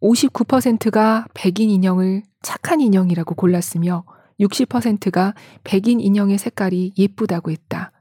[0.00, 4.04] 59%가 백인 인형을 착한 인형이라고 골랐으며
[4.40, 7.92] 60%가 백인 인형의 색깔이 예쁘다고 했다.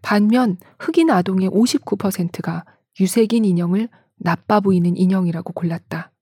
[0.00, 2.64] 반면 흑인 아동의 59%가
[3.00, 6.12] 유색인 인형을 나빠 보이는 인형이라고 골랐다.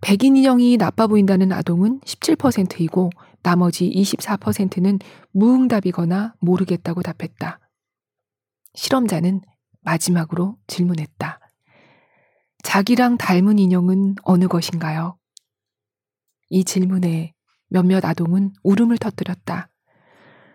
[0.00, 3.10] 백인 인형이 나빠 보인다는 아동은 17%이고
[3.42, 4.98] 나머지 24%는
[5.32, 7.60] 무응답이거나 모르겠다고 답했다.
[8.74, 9.40] 실험자는
[9.80, 11.40] 마지막으로 질문했다.
[12.62, 15.16] 자기랑 닮은 인형은 어느 것인가요?
[16.50, 17.34] 이 질문에
[17.68, 19.68] 몇몇 아동은 울음을 터뜨렸다.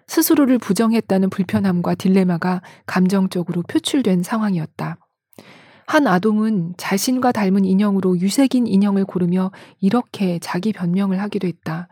[0.07, 4.97] 스스로를 부정했다는 불편함과 딜레마가 감정적으로 표출된 상황이었다.
[5.89, 9.49] 한 아동은 자신과 닮은 인형으로 유색인 인형을 고르며
[9.81, 11.87] 이렇게 자기 변명을 하기도 했다.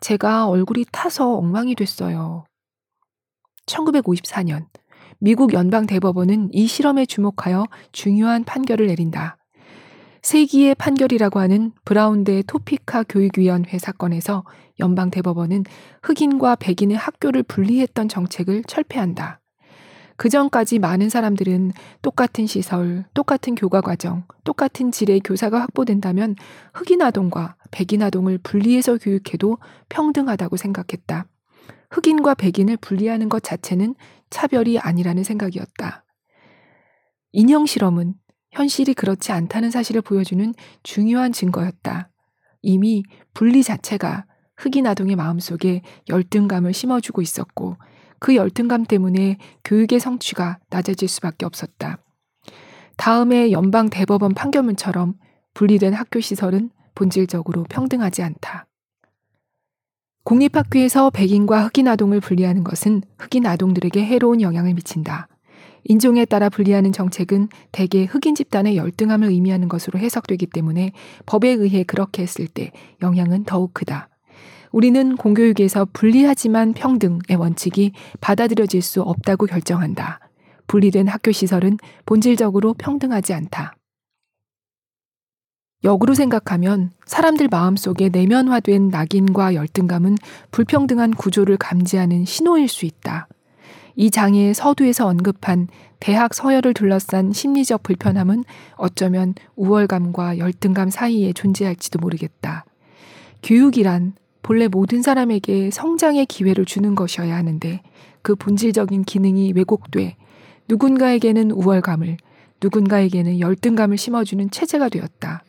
[0.00, 2.46] 제가 얼굴이 타서 엉망이 됐어요.
[3.66, 4.64] 1954년
[5.18, 9.36] 미국 연방 대법원은 이 실험에 주목하여 중요한 판결을 내린다.
[10.22, 14.44] 세기의 판결이라고 하는 브라운대 토피카 교육위원회 사건에서
[14.80, 15.64] 연방 대법원은
[16.02, 19.42] 흑인과 백인의 학교를 분리했던 정책을 철폐한다.
[20.18, 26.34] 그 전까지 많은 사람들은 똑같은 시설, 똑같은 교과 과정, 똑같은 질의 교사가 확보된다면
[26.74, 31.26] 흑인 아동과 백인 아동을 분리해서 교육해도 평등하다고 생각했다.
[31.90, 33.94] 흑인과 백인을 분리하는 것 자체는
[34.28, 36.04] 차별이 아니라는 생각이었다.
[37.30, 38.14] 인형 실험은
[38.50, 40.52] 현실이 그렇지 않다는 사실을 보여주는
[40.82, 42.10] 중요한 증거였다.
[42.62, 43.04] 이미
[43.34, 44.26] 분리 자체가
[44.56, 47.76] 흑인 아동의 마음속에 열등감을 심어주고 있었고
[48.18, 51.98] 그 열등감 때문에 교육의 성취가 낮아질 수밖에 없었다.
[52.96, 55.14] 다음에 연방 대법원 판결문처럼
[55.54, 58.66] 분리된 학교 시설은 본질적으로 평등하지 않다.
[60.24, 65.28] 공립학교에서 백인과 흑인 아동을 분리하는 것은 흑인 아동들에게 해로운 영향을 미친다.
[65.84, 70.92] 인종에 따라 분리하는 정책은 대개 흑인 집단의 열등함을 의미하는 것으로 해석되기 때문에
[71.24, 74.10] 법에 의해 그렇게 했을 때 영향은 더욱 크다.
[74.72, 80.20] 우리는 공교육에서 분리하지만 평등의 원칙이 받아들여질 수 없다고 결정한다.
[80.66, 83.74] 분리된 학교 시설은 본질적으로 평등하지 않다.
[85.84, 90.16] 역으로 생각하면 사람들 마음속에 내면화된 낙인과 열등감은
[90.50, 93.28] 불평등한 구조를 감지하는 신호일 수 있다.
[93.94, 95.68] 이 장애의 서두에서 언급한
[96.00, 98.44] 대학 서열을 둘러싼 심리적 불편함은
[98.76, 102.64] 어쩌면 우월감과 열등감 사이에 존재할지도 모르겠다.
[103.42, 107.82] 교육이란 본래 모든 사람에게 성장의 기회를 주는 것이어야 하는데
[108.22, 110.16] 그 본질적인 기능이 왜곡돼
[110.68, 112.16] 누군가에게는 우월감을,
[112.62, 115.42] 누군가에게는 열등감을 심어주는 체제가 되었다.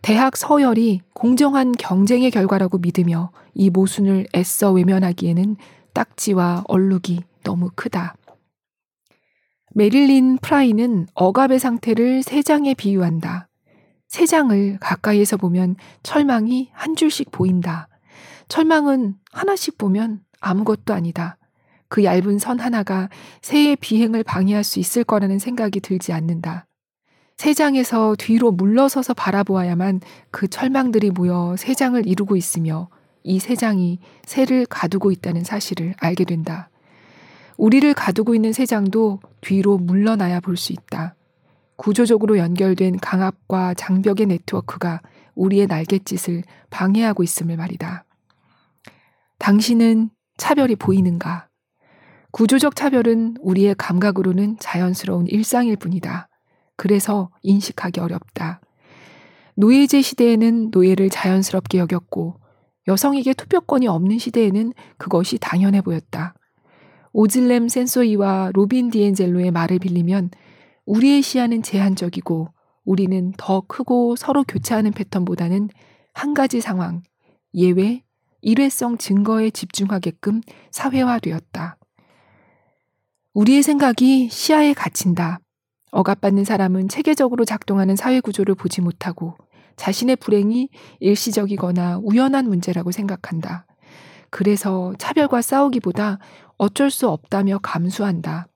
[0.00, 5.56] 대학 서열이 공정한 경쟁의 결과라고 믿으며 이 모순을 애써 외면하기에는
[5.92, 8.14] 딱지와 얼룩이 너무 크다.
[9.74, 13.48] 메릴린 프라이는 억압의 상태를 세 장에 비유한다.
[14.06, 17.88] 세 장을 가까이에서 보면 철망이 한 줄씩 보인다.
[18.48, 21.36] 철망은 하나씩 보면 아무것도 아니다.
[21.88, 23.08] 그 얇은 선 하나가
[23.40, 26.66] 새의 비행을 방해할 수 있을 거라는 생각이 들지 않는다.
[27.36, 32.88] 세장에서 뒤로 물러서서 바라보아야만 그 철망들이 모여 세장을 이루고 있으며
[33.22, 36.68] 이 세장이 새를 가두고 있다는 사실을 알게 된다.
[37.56, 41.14] 우리를 가두고 있는 세장도 뒤로 물러나야 볼 수 있다.
[41.76, 45.00] 구조적으로 연결된 강압과 장벽의 네트워크가
[45.36, 48.04] 우리의 날갯짓을 방해하고 있음을 말이다.
[49.38, 51.48] 당신은 차별이 보이는가?
[52.30, 56.28] 구조적 차별은 우리의 감각으로는 자연스러운 일상일 뿐이다.
[56.76, 58.60] 그래서 인식하기 어렵다.
[59.56, 62.36] 노예제 시대에는 노예를 자연스럽게 여겼고
[62.86, 66.34] 여성에게 투표권이 없는 시대에는 그것이 당연해 보였다.
[67.12, 70.30] 오즐렘 센소이와 로빈 디엔젤로의 말을 빌리면
[70.86, 72.48] 우리의 시야는 제한적이고
[72.84, 75.68] 우리는 더 크고 서로 교차하는 패턴보다는
[76.14, 77.02] 한 가지 상황,
[77.54, 78.02] 예외,
[78.40, 81.76] 일회성 증거에 집중하게끔 사회화되었다.
[83.34, 85.38] 우리의 생각이 시야에 갇힌다.
[85.90, 89.36] 억압받는 사람은 체계적으로 작동하는 사회 구조를 보지 못하고
[89.76, 90.68] 자신의 불행이
[91.00, 93.66] 일시적이거나 우연한 문제라고 생각한다.
[94.30, 96.18] 그래서 차별과 싸우기보다
[96.58, 98.48] 어쩔 수 없다며 감수한다.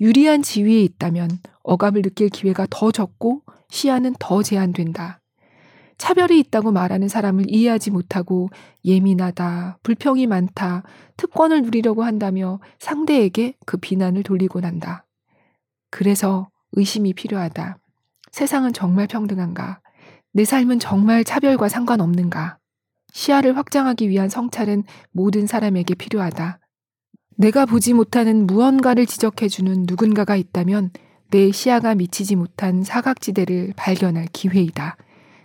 [0.00, 1.30] 유리한 지위에 있다면
[1.62, 5.20] 억압을 느낄 기회가 더 적고 시야는 더 제한된다.
[6.04, 8.50] 차별이 있다고 말하는 사람을 이해하지 못하고
[8.84, 10.82] 예민하다, 불평이 많다,
[11.16, 15.06] 특권을 누리려고 한다며 상대에게 그 비난을 돌리곤 한다.
[15.88, 17.78] 그래서 의심이 필요하다.
[18.32, 19.80] 세상은 정말 평등한가?
[20.34, 22.58] 내 삶은 정말 차별과 상관없는가?
[23.14, 26.58] 시야를 확장하기 위한 성찰은 모든 사람에게 필요하다.
[27.38, 30.90] 내가 보지 못하는 무언가를 지적해주는 누군가가 있다면
[31.30, 34.98] 내 시야가 미치지 못한 사각지대를 발견할 기회이다.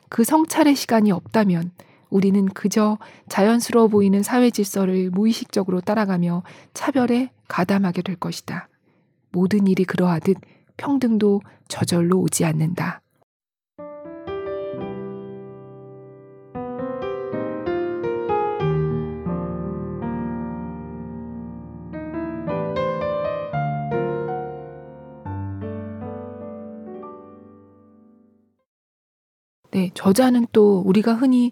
[0.10, 1.72] 그 성찰의 시간이 없다면
[2.10, 2.98] 우리는 그저
[3.30, 6.44] 자연스러워 보이는 사회 질서를 무의식적으로 따라가며
[6.74, 8.68] 차별에 가담하게 될 것이다.
[9.32, 10.38] 모든 일이 그러하듯
[10.78, 13.02] 평등도 저절로 오지 않는다.
[29.72, 31.52] 네, 저자는 또 우리가 흔히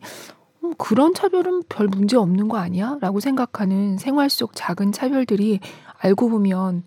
[0.63, 2.97] 음, 그런 차별은 별 문제 없는 거 아니야?
[2.99, 5.59] 라고 생각하는 생활 속 작은 차별들이
[5.99, 6.83] 알고 보면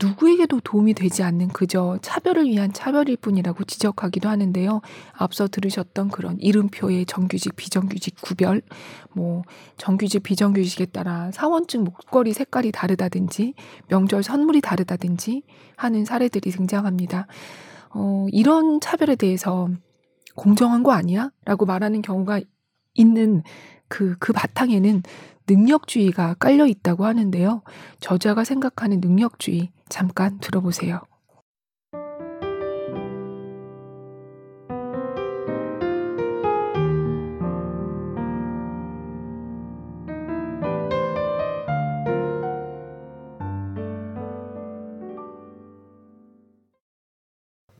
[0.00, 4.80] 누구에게도 도움이 되지 않는 그저 차별을 위한 차별일 뿐이라고 지적하기도 하는데요.
[5.12, 8.62] 앞서 들으셨던 그런 이름표의 정규직, 비정규직 구별,
[9.12, 9.42] 뭐,
[9.76, 13.54] 정규직, 비정규직에 따라 사원증 목걸이 색깔이 다르다든지,
[13.88, 15.42] 명절 선물이 다르다든지
[15.76, 17.26] 하는 사례들이 등장합니다.
[17.90, 19.68] 어, 이런 차별에 대해서
[20.38, 21.30] 공정한 거 아니야?
[21.44, 22.40] 라고 말하는 경우가
[22.94, 23.42] 있는
[23.88, 25.02] 그, 그 바탕에는
[25.48, 27.62] 능력주의가 깔려 있다고 하는데요.
[28.00, 31.00] 저자가 생각하는 능력주의 잠깐 들어보세요.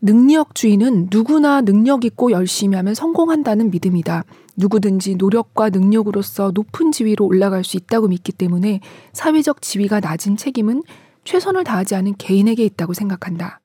[0.08, 4.24] 능력주의는 누구나 능력 있고 열심히 하면 성공한다는 믿음이다.
[4.56, 8.80] 누구든지 노력과 능력으로서 높은 지위로 올라갈 수 있다고 믿기 때문에
[9.12, 10.82] 사회적 지위가 낮은 책임은
[11.24, 13.60] 최선을 다하지 않은 개인에게 있다고 생각한다.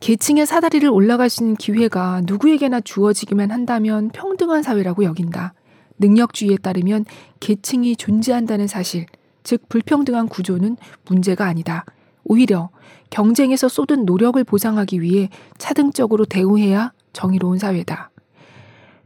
[0.00, 5.52] 계층의 사다리를 올라갈 수 있는 기회가 누구에게나 주어지기만 한다면 평등한 사회라고 여긴다.
[5.98, 7.04] 능력주의에 따르면
[7.40, 9.04] 계층이 존재한다는 사실,
[9.42, 11.84] 즉 불평등한 구조는 문제가 아니다.
[12.24, 12.70] 오히려
[13.14, 18.10] 경쟁에서 쏟은 노력을 보상하기 위해 차등적으로 대우해야 정의로운 사회다.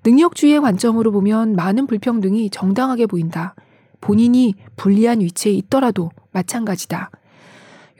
[0.02, 3.54] 능력주의의 관점으로 보면 많은 불평등이 정당하게 보인다.
[4.00, 7.10] 본인이 불리한 위치에 있더라도 마찬가지다.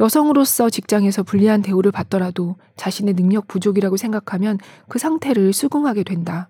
[0.01, 4.57] 여성으로서 직장에서 불리한 대우를 받더라도 자신의 능력 부족이라고 생각하면
[4.89, 6.49] 그 상태를 수긍하게 된다.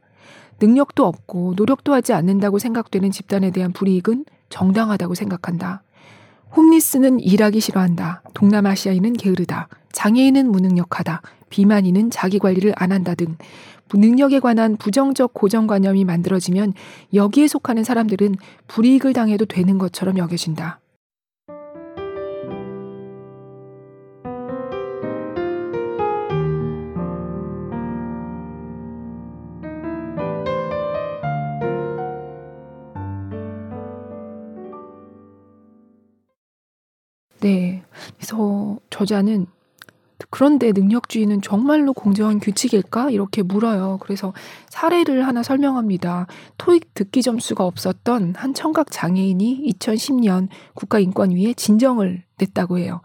[0.61, 5.83] 능력도 없고 노력도 하지 않는다고 생각되는 집단에 대한 불이익은 정당하다고 생각한다.
[6.57, 8.23] 홈리스는 일하기 싫어한다.
[8.35, 9.69] 동남아시아인은 게으르다.
[9.93, 11.23] 장애인은 무능력하다.
[11.51, 13.37] 비만인은 자기 관리를 안 한다 등
[13.93, 16.75] 능력에 관한 부정적 고정관념이 만들어지면
[17.15, 18.37] 여기에 속하는 사람들은
[18.67, 20.81] 불이익을 당해도 되는 것처럼 여겨진다.
[37.41, 37.83] 네.
[38.17, 39.47] 그래서 저자는
[40.31, 43.11] 그런데 능력주의는 정말로 공정한 규칙일까?
[43.11, 43.99] 이렇게 물어요.
[44.03, 44.33] 그래서
[44.69, 46.27] 사례를 하나 설명합니다.
[46.59, 53.01] 토익 듣기 점수가 없었던 한 청각 장애인이 2010년 국가인권위에 진정을 냈다고 해요.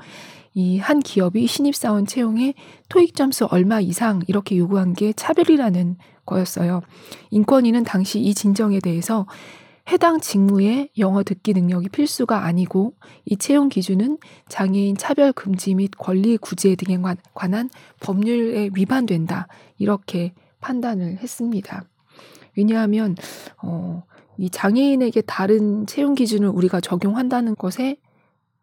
[0.55, 2.53] 이 한 기업이 신입사원 채용에
[2.89, 6.81] 토익 점수 얼마 이상 이렇게 요구한 게 차별이라는 거였어요.
[7.31, 9.25] 인권위는 당시 이 진정에 대해서
[9.91, 12.93] 해당 직무에 영어 듣기 능력이 필수가 아니고
[13.25, 14.17] 이 채용 기준은
[14.47, 16.97] 장애인 차별 금지 및 권리 구제 등에
[17.33, 17.69] 관한
[17.99, 19.47] 법률에 위반된다.
[19.77, 21.83] 이렇게 판단을 했습니다.
[22.55, 23.15] 왜냐하면
[23.61, 24.03] 어,
[24.37, 27.97] 이 장애인에게 다른 채용 기준을 우리가 적용한다는 것에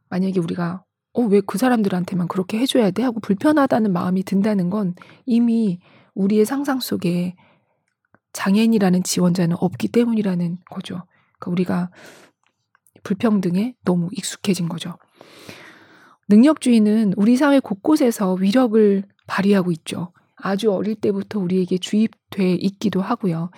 [0.09, 3.03] 만약에 우리가 어, 왜 그 사람들한테만 그렇게 해줘야 돼?
[3.03, 4.95] 하고 불편하다는 마음이 든다는 건
[5.27, 5.81] 이미
[6.15, 7.35] 우리의 상상 속에
[8.33, 11.03] 장애인이라는 지원자는 없기 때문이라는 거죠.
[11.41, 11.91] 그러니까 우리가
[13.03, 14.97] 불평등에 너무 익숙해진 거죠.
[16.29, 20.13] 능력주의는 우리 사회 곳곳에서 위력을 발휘하고 있죠.
[20.37, 23.51] 아주 어릴 때부터 우리에게 주입돼 있기도 하고요.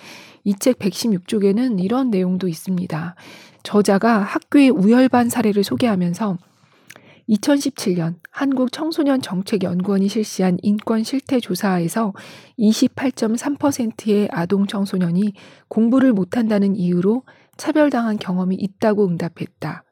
[0.45, 3.15] 이 책 116쪽에는 이런 내용도 있습니다.
[3.63, 6.39] 저자가 학교의 우열반 사례를 소개하면서
[7.29, 12.13] 2017년 한국 청소년 정책 연구원이 실시한 인권 실태 조사에서
[12.59, 15.35] 28.3%의 아동 청소년이
[15.69, 17.23] 공부를 못한다는 이유로
[17.63, 19.85] 차별당한 경험이 있다고 응답했다.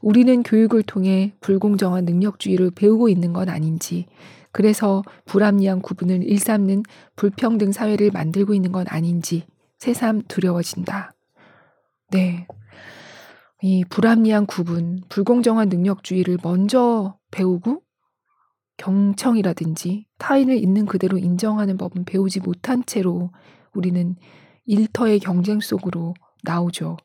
[0.00, 4.06] 우리는 교육을 통해 불공정한 능력주의를 배우고 있는 건 아닌지,
[4.52, 6.82] 그래서 불합리한 구분을 일삼는
[7.16, 9.44] 불평등 사회를 만들고 있는 건 아닌지
[9.76, 11.12] 새삼 두려워진다.
[12.10, 12.46] 네.
[13.60, 17.82] 이 불합리한 구분, 불공정한 능력주의를 먼저 배우고
[18.78, 23.30] 경청이라든지 타인을 있는 그대로 인정하는 법은 배우지 못한 채로
[23.74, 24.16] 우리는
[24.64, 26.14] 일터의 경쟁 속으로
[26.44, 26.96] 나오죠.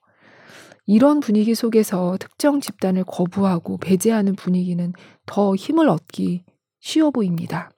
[0.87, 4.93] 이런 분위기 속에서 특정 집단을 거부하고 배제하는 분위기는
[5.25, 6.43] 더 힘을 얻기
[6.79, 7.71] 쉬워 보입니다.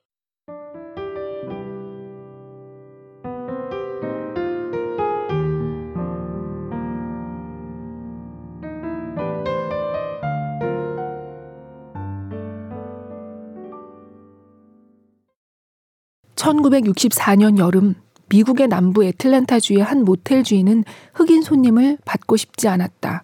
[16.35, 17.95] (1964년) 여름
[18.29, 23.23] 미국의 남부 애틀랜타 주의 한 모텔 주인은 흑인 손님을 받고 싶지 않았다.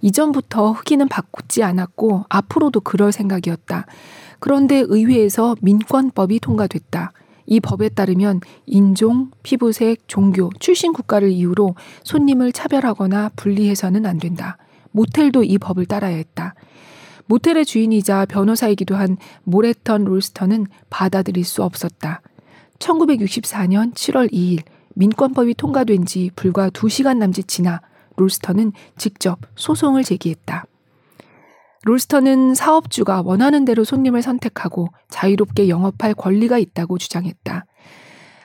[0.00, 3.86] 이전부터 흑인은 받지 않았고 앞으로도 그럴 생각이었다.
[4.38, 7.12] 그런데 의회에서 민권법이 통과됐다.
[7.46, 11.74] 이 법에 따르면 인종, 피부색, 종교, 출신 국가를 이유로
[12.04, 14.56] 손님을 차별하거나 분리해서는 안 된다.
[14.92, 16.54] 모텔도 이 법을 따라야 했다.
[17.26, 22.20] 모텔의 주인이자 변호사이기도 한 모레턴 롤스터는 받아들일 수 없었다.
[22.78, 24.62] 1964년 7월 2일
[24.94, 27.80] 민권법이 통과된 지 불과 2시간 남짓 지나
[28.16, 30.64] 롤스터는 직접 소송을 제기했다.
[31.84, 37.66] 롤스터는 사업주가 원하는 대로 손님을 선택하고 자유롭게 영업할 권리가 있다고 주장했다.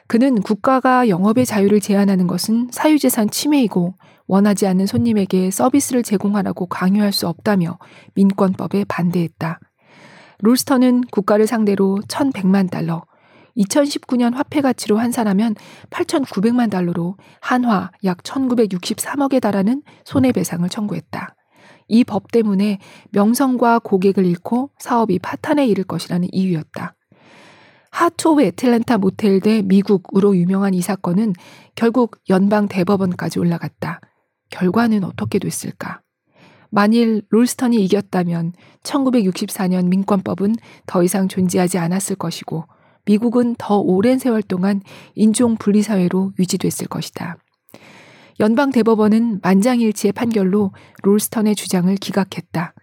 [0.08, 3.94] 그는 국가가 영업의 자유를 제한하는 것은 사유재산 침해이고
[4.28, 7.78] 원하지 않는 손님에게 서비스를 제공하라고 강요할 수 없다며
[8.16, 9.60] 민권법에 반대했다.
[10.40, 13.04] 롤스터는 국가를 상대로 1,100만 달러,
[13.60, 15.56] 2019년 화폐 가치로 환산하면
[15.90, 21.36] 8,900만 달러로 한화 약 1,963억에 달하는 손해배상을 청구했다.
[21.90, 22.80] 이 법 때문에
[23.12, 26.96] 명성과 고객을 잃고 사업이 파탄에 이를 것이라는 이유였다.
[28.26, 31.34] 오브 애틀랜타 모텔 대 미국으로 유명한 이 사건은
[31.76, 34.00] 결국 연방 대법원까지 올라갔다.
[34.52, 36.02] 결과는 어떻게 됐을까?
[36.70, 38.54] 만일 롤스턴이 이겼다면
[38.84, 40.56] 1964년 민권법은
[40.86, 42.66] 더 이상 존재하지 않았을 것이고
[43.06, 44.82] 미국은 더 오랜 세월 동안
[45.16, 47.38] 인종 분리 사회로 유지됐을 것이다.
[48.40, 50.72] 연방 대법원은 만장일치의 판결로
[51.04, 52.74] 롤스턴의 주장을 기각했다.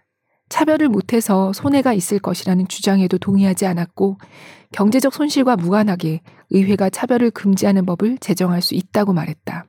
[0.49, 4.17] 차별을 못해서 손해가 있을 것이라는 주장에도 동의하지 않았고
[4.71, 9.65] 경제적 손실과 무관하게 의회가 차별을 금지하는 법을 제정할 수 있다고 말했다.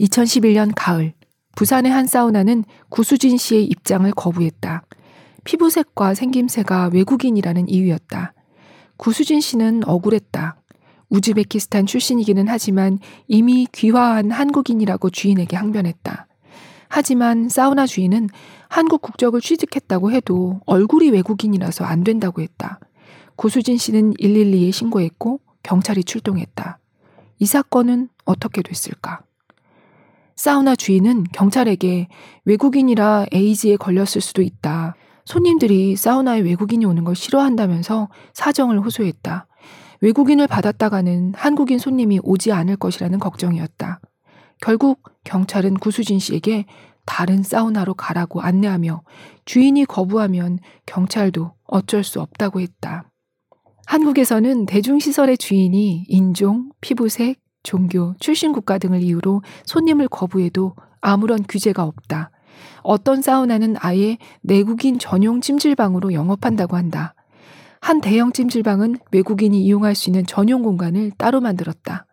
[0.00, 1.14] 2011년 가을
[1.56, 4.84] 부산의 한 사우나는 구수진 씨의 입장을 거부했다.
[5.44, 8.34] 피부색과 생김새가 외국인이라는 이유였다.
[8.96, 10.56] 구수진 씨는 억울했다.
[11.08, 16.26] 우즈베키스탄 출신이기는 하지만 이미 귀화한 한국인이라고 주인에게 항변했다.
[16.88, 18.28] 하지만 사우나 주인은
[18.68, 22.80] 한국 국적을 취득했다고 해도 얼굴이 외국인이라서 안 된다고 했다.
[23.36, 26.78] 구수진 씨는 112에 신고했고 경찰이 출동했다.
[27.38, 29.20] 이 사건은 어떻게 됐을까?
[30.36, 32.08] 사우나 주인은 경찰에게
[32.44, 34.94] 외국인이라 에이즈에 걸렸을 수도 있다.
[35.24, 39.46] 손님들이 사우나에 외국인이 오는 걸 싫어한다면서 사정을 호소했다.
[40.00, 44.00] 외국인을 받았다가는 한국인 손님이 오지 않을 것이라는 걱정이었다.
[44.60, 46.66] 결국 경찰은 구수진 씨에게
[47.04, 49.02] 다른 사우나로 가라고 안내하며
[49.44, 53.04] 주인이 거부하면 경찰도 어쩔 수 없다고 했다.
[53.86, 62.30] 한국에서는 대중시설의 주인이 인종, 피부색, 종교, 출신 국가 등을 이유로 손님을 거부해도 아무런 규제가 없다.
[62.82, 67.14] 어떤 사우나는 아예 내국인 전용 찜질방으로 영업한다고 한다.
[67.80, 72.06] 한 대형 찜질방은 외국인이 이용할 수 있는 전용 공간을 따로 만들었다.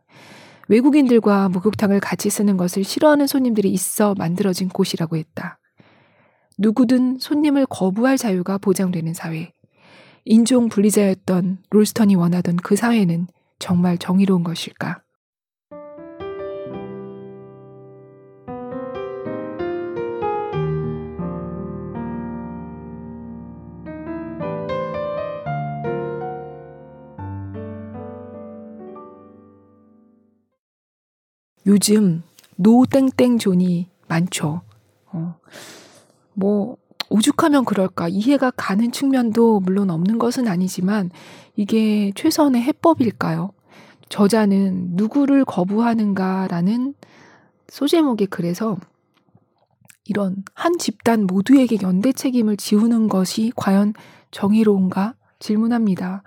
[0.67, 5.59] 외국인들과 목욕탕을 같이 쓰는 것을 싫어하는 손님들이 있어 만들어진 곳이라고 했다.
[6.57, 9.53] 누구든 손님을 거부할 자유가 보장되는 사회.
[10.25, 15.01] 인종 분리자였던 롤스턴이 원하던 그 사회는 정말 정의로운 것일까?
[31.69, 32.23] 요즘
[32.55, 34.61] 노땡땡 존이 많죠.
[35.05, 35.35] 어,
[36.33, 36.77] 뭐
[37.11, 41.11] 오죽하면 그럴까 이해가 가는 측면도 물론 없는 것은 아니지만
[41.55, 43.51] 이게 최선의 해법일까요?
[44.09, 46.95] 저자는 누구를 거부하는가라는
[47.67, 48.75] 소제목에 그래서
[50.05, 53.93] 이런 한 집단 모두에게 연대 책임을 지우는 것이 과연
[54.31, 56.23] 정의로운가 질문합니다.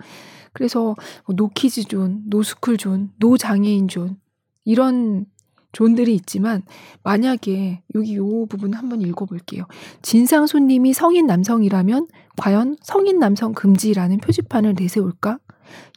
[0.53, 4.17] 그래서 뭐 노키즈 존, 노스쿨 존, 노장애인 존
[4.63, 5.25] 이런
[5.73, 6.61] 존들이 있지만
[7.03, 9.65] 만약에 여기 요 부분 한번 읽어볼게요.
[10.01, 12.07] 진상 손님이 성인 남성이라면
[12.37, 15.39] 과연 성인 남성 금지라는 표지판을 내세울까?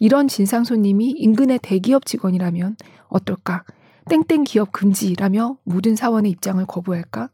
[0.00, 2.76] 이런 진상 손님이 인근의 대기업 직원이라면
[3.08, 3.64] 어떨까?
[4.08, 7.30] 땡땡 기업 금지라며 모든 사원의 입장을 거부할까?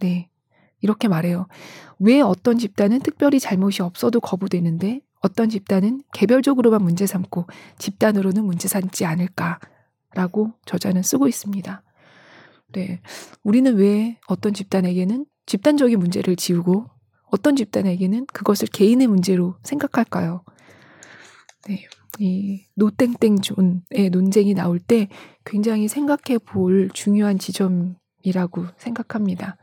[0.00, 0.28] 네.
[0.80, 1.46] 이렇게 말해요.
[1.98, 7.46] 왜 어떤 집단은 특별히 잘못이 없어도 거부되는데 어떤 집단은 개별적으로만 문제 삼고
[7.78, 9.60] 집단으로는 문제 삼지 않을까?
[10.14, 11.82] 라고 저자는 쓰고 있습니다.
[12.72, 13.00] 네.
[13.42, 16.86] 우리는 왜 어떤 집단에게는 집단적인 문제를 지우고
[17.30, 20.44] 어떤 집단에게는 그것을 개인의 문제로 생각할까요?
[21.66, 21.86] 네.
[22.18, 25.08] 이 노땡땡존의 논쟁이 나올 때
[25.44, 29.56] 굉장히 생각해 볼 중요한 지점이라고 생각합니다.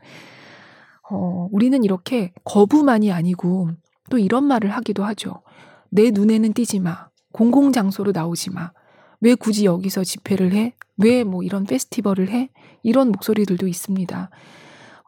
[1.08, 3.70] 어, 우리는 이렇게 거부만이 아니고
[4.10, 5.42] 또 이런 말을 하기도 하죠.
[5.90, 7.08] 내 눈에는 띄지 마.
[7.32, 8.72] 공공장소로 나오지 마.
[9.20, 10.74] 왜 굳이 여기서 집회를 해?
[10.96, 12.50] 왜 뭐 이런 페스티벌을 해?
[12.82, 14.30] 이런 목소리들도 있습니다.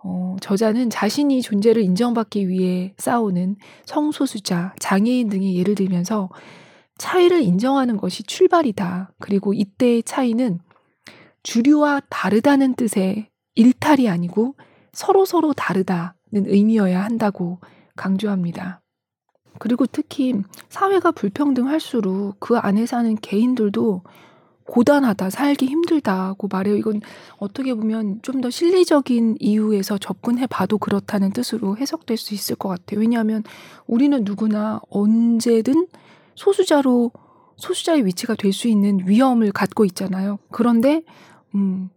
[0.04, 3.56] 어, 저자는 자신이 존재를 인정받기 위해 싸우는
[3.86, 6.28] 성소수자, 장애인 등의 예를 들면서
[6.98, 9.12] 차이를 인정하는 것이 출발이다.
[9.18, 10.60] 그리고 이때의 차이는
[11.42, 14.56] 주류와 다르다는 뜻의 일탈이 아니고
[14.92, 17.60] 서로 서로 다르다는 의미여야 한다고
[17.96, 18.81] 강조합니다.
[19.58, 20.34] 그리고 특히
[20.68, 24.02] 사회가 불평등할수록 그 안에 사는 개인들도
[24.64, 26.76] 고단하다, 살기 힘들다고 말해요.
[26.76, 27.00] 이건
[27.38, 33.00] 어떻게 보면 좀 더 실리적인 이유에서 접근해 봐도 그렇다는 뜻으로 해석될 수 있을 것 같아요.
[33.00, 33.42] 왜냐하면
[33.86, 35.86] 우리는 누구나 언제든
[36.34, 37.12] 소수자로
[37.56, 40.38] 소수자의 위치가 될 수 있는 위험을 갖고 있잖아요.
[40.50, 41.02] 그런데
[41.54, 41.90] 음,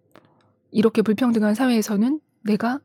[0.71, 2.79] 이렇게 불평등한 사회에서는 내가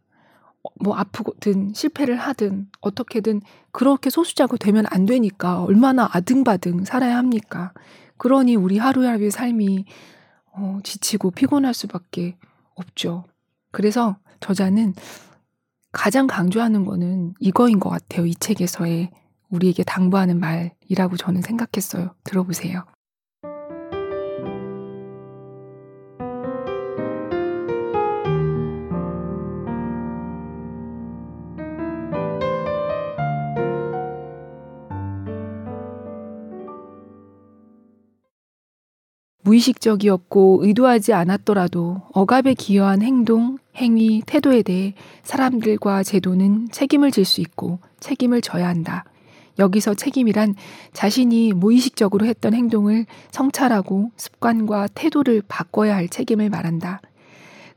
[0.81, 3.41] 뭐 아프든 실패를 하든 어떻게든
[3.73, 7.73] 그렇게 소수자가 되면 안 되니까 얼마나 아등바등 살아야 합니까?
[8.19, 9.85] 그러니 우리 하루하루의 삶이
[10.53, 12.37] 어, 지치고 피곤할 수밖에
[12.75, 13.25] 없죠.
[13.73, 14.95] 그래서 저자는
[15.93, 18.27] 가장 강조하는 거는 이거인 것 같아요.
[18.27, 19.11] 이 책에서의
[19.51, 22.15] 우리에게 당부하는 말이라고 저는 생각했어요.
[22.25, 22.85] 들어보세요.
[39.51, 44.95] 무의식적이었고 의도하지 않았더라도 억압에 기여한 행동, 행위, 태도에 대해
[45.25, 49.05] 사람들과 제도는 책임을 질 수 있고 책임을 져야 한다.
[49.59, 50.55] 여기서 책임이란
[50.93, 57.01] 자신이 무의식적으로 했던 행동을 성찰하고 습관과 태도를 바꿔야 할 책임을 말한다.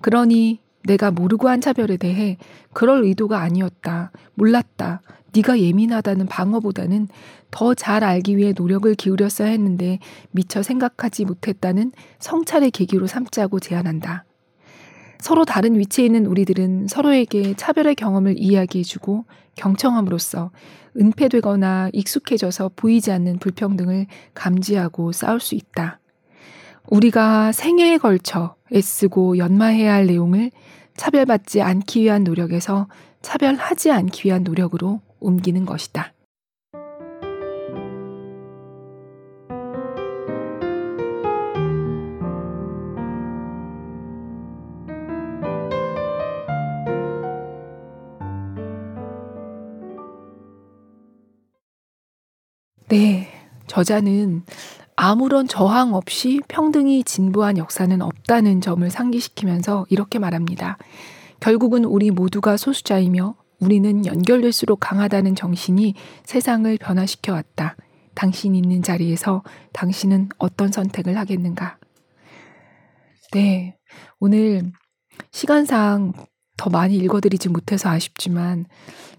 [0.02, 2.38] 그러니 내가 모르고 한 차별에 대해
[2.74, 4.12] 그럴 의도가 아니었다.
[4.36, 5.02] 몰랐다.
[5.36, 7.08] 네가 예민하다는 방어보다는
[7.52, 10.00] 더 잘 알기 위해 노력을 기울였어야 했는데
[10.32, 14.26] 미처 생각하지 못했다는 성찰의 계기로 삼자고 제안한다.
[15.20, 19.26] 서로 다른 위치에 있는 우리들은 서로에게 차별의 경험을 이야기해주고
[19.56, 20.52] 경청함으로써
[21.00, 26.00] 은폐되거나 익숙해져서 보이지 않는 불평등을 감지하고 싸울 수 있다.
[26.90, 30.52] 우리가 생애에 걸쳐 애쓰고 연마해야 할 내용을
[30.98, 32.88] 차별받지 않기 위한 노력에서
[33.22, 36.14] 차별하지 않기 위한 노력으로 옮기는 것이다.
[52.90, 53.28] 네,
[53.66, 54.44] 저자는
[54.96, 60.78] 아무런 저항 없이 평등이 진보한 역사는 없다는 점을 상기시키면서 이렇게 말합니다.
[61.40, 65.96] 결국은 우리 모두가 소수자이며 우리는 연결될수록 강하다는 정신이
[66.26, 67.78] 세상을 변화시켜 왔다.
[68.14, 69.42] 당신 있는 자리에서
[69.72, 71.78] 당신은 어떤 선택을 하겠는가?
[73.32, 73.78] 네.
[74.20, 74.74] 오늘
[75.32, 76.12] 시간상
[76.58, 78.66] 더 많이 읽어드리지 못해서 아쉽지만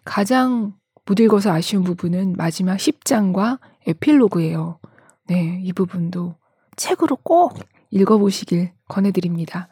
[0.05, 0.74] 가장
[1.07, 4.78] 못 읽어서 아쉬운 부분은 마지막 10장과 에필로그예요.
[5.26, 5.59] 네.
[5.62, 6.36] 이 부분도
[6.76, 7.59] 책으로 꼭
[7.90, 9.68] 읽어보시길 권해드립니다.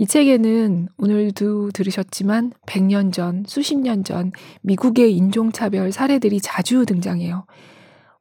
[0.00, 4.30] 이 책에는 오늘도 들으셨지만 100년 전, 수십 년 전
[4.62, 7.46] 미국의 인종차별 사례들이 자주 등장해요.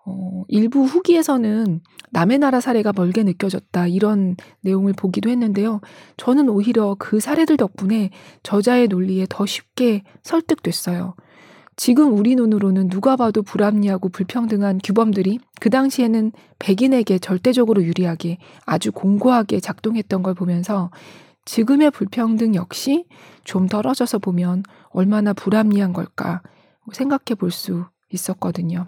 [0.03, 5.81] 어, 일부 후기에서는 남의 나라 사례가 멀게 느껴졌다 이런 내용을 보기도 했는데요.
[6.17, 8.09] 저는 오히려 그 사례들 덕분에
[8.41, 11.13] 저자의 논리에 더 쉽게 설득됐어요.
[11.75, 19.59] 지금 우리 눈으로는 누가 봐도 불합리하고 불평등한 규범들이 그 당시에는 백인에게 절대적으로 유리하게 아주 공고하게
[19.59, 20.89] 작동했던 걸 보면서
[21.47, 23.05] 지금의 불평등 역시
[23.45, 26.41] 좀 떨어져서 보면 얼마나 불합리한 걸까
[26.91, 28.87] 생각해 볼 수 있었거든요.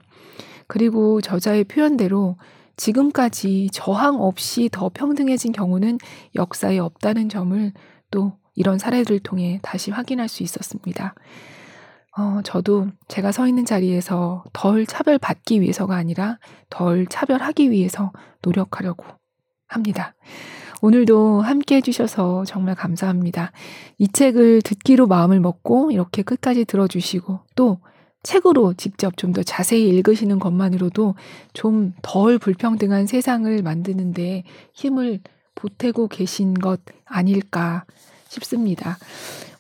[0.68, 2.38] 그리고 저자의 표현대로
[2.76, 5.98] 지금까지 저항 없이 더 평등해진 경우는
[6.36, 7.74] 역사에 없다는 점을
[8.12, 11.16] 또 이런 사례들을 통해 다시 확인할 수 있었습니다.
[12.18, 16.40] 어, 저도 제가 서 있는 자리에서 덜 차별받기 위해서가 아니라
[16.70, 19.06] 덜 차별하기 위해서 노력하려고
[19.68, 20.14] 합니다.
[20.82, 23.52] 오늘도 함께 해주셔서 정말 감사합니다.
[23.98, 27.80] 이 책을 듣기로 마음을 먹고 이렇게 끝까지 들어주시고 또
[28.24, 31.16] 책으로 직접 좀 더 자세히 읽으시는 것만으로도
[31.54, 35.20] 좀 덜 불평등한 세상을 만드는데 힘을
[35.56, 37.86] 보태고 계신 것 아닐까
[38.30, 38.98] 싶습니다.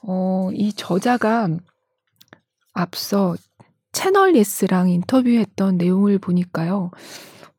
[0.01, 1.49] 어, 이 저자가
[2.73, 3.35] 앞서
[3.91, 6.91] 채널 예스랑 인터뷰했던 내용을 보니까요.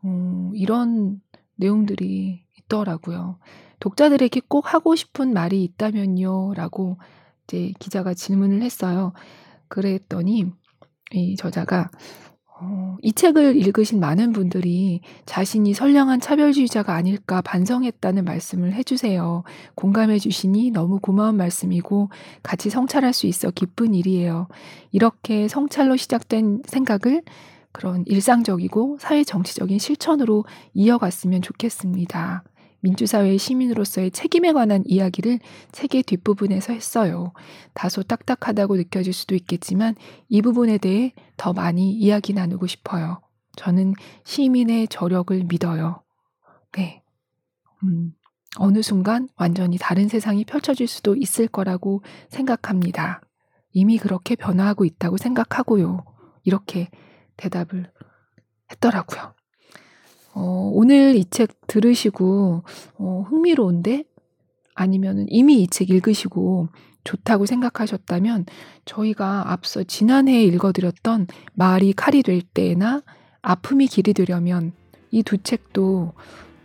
[0.02, 1.20] 어, 이런
[1.56, 3.38] 내용들이 있더라고요.
[3.80, 6.54] 독자들에게 꼭 하고 싶은 말이 있다면요.
[6.54, 6.98] 라고
[7.44, 9.12] 이제 기자가 질문을 했어요.
[9.68, 10.46] 그랬더니
[11.12, 11.90] 이 저자가
[12.62, 19.44] 어, 이 책을 읽으신 많은 분들이 자신이 선량한 차별주의자가 아닐까 반성했다는 말씀을 해주세요.
[19.74, 22.10] 공감해 주시니 너무 고마운 말씀이고
[22.42, 24.48] 같이 성찰할 수 있어 기쁜 일이에요.
[24.92, 27.22] 이렇게 성찰로 시작된 생각을
[27.72, 30.44] 그런 일상적이고 사회 정치적인 실천으로
[30.74, 32.44] 이어갔으면 좋겠습니다.
[32.80, 35.38] 민주사회의 시민으로서의 책임에 관한 이야기를
[35.72, 37.32] 책의 뒷부분에서 했어요.
[37.74, 39.94] 다소 딱딱하다고 느껴질 수도 있겠지만
[40.28, 43.20] 이 부분에 대해 더 많이 이야기 나누고 싶어요.
[43.56, 46.02] 저는 시민의 저력을 믿어요.
[46.72, 47.02] 네.
[47.82, 48.12] 음,
[48.56, 53.20] 어느 순간 완전히 다른 세상이 펼쳐질 수도 있을 거라고 생각합니다.
[53.72, 56.04] 이미 그렇게 변화하고 있다고 생각하고요.
[56.44, 56.88] 이렇게
[57.36, 57.90] 대답을
[58.72, 59.34] 했더라고요.
[60.34, 62.62] 어, 오늘 이 책 들으시고
[62.98, 64.04] 어, 흥미로운데
[64.74, 66.68] 아니면 이미 이 책 읽으시고
[67.04, 68.46] 좋다고 생각하셨다면
[68.84, 73.02] 저희가 앞서 지난해에 읽어드렸던 말이 칼이 될 때나
[73.42, 74.72] 아픔이 길이 되려면
[75.10, 76.12] 이 두 책도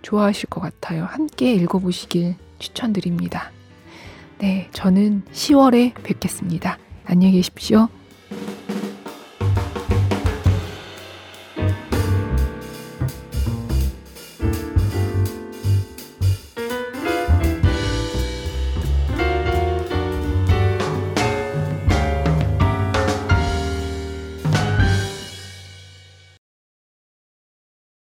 [0.01, 1.05] 좋아하실 것 같아요.
[1.05, 3.51] 함께 읽어보시길 추천드립니다.
[4.39, 6.77] 네, 저는 10월에 뵙겠습니다.
[7.05, 7.87] 안녕히 계십시오.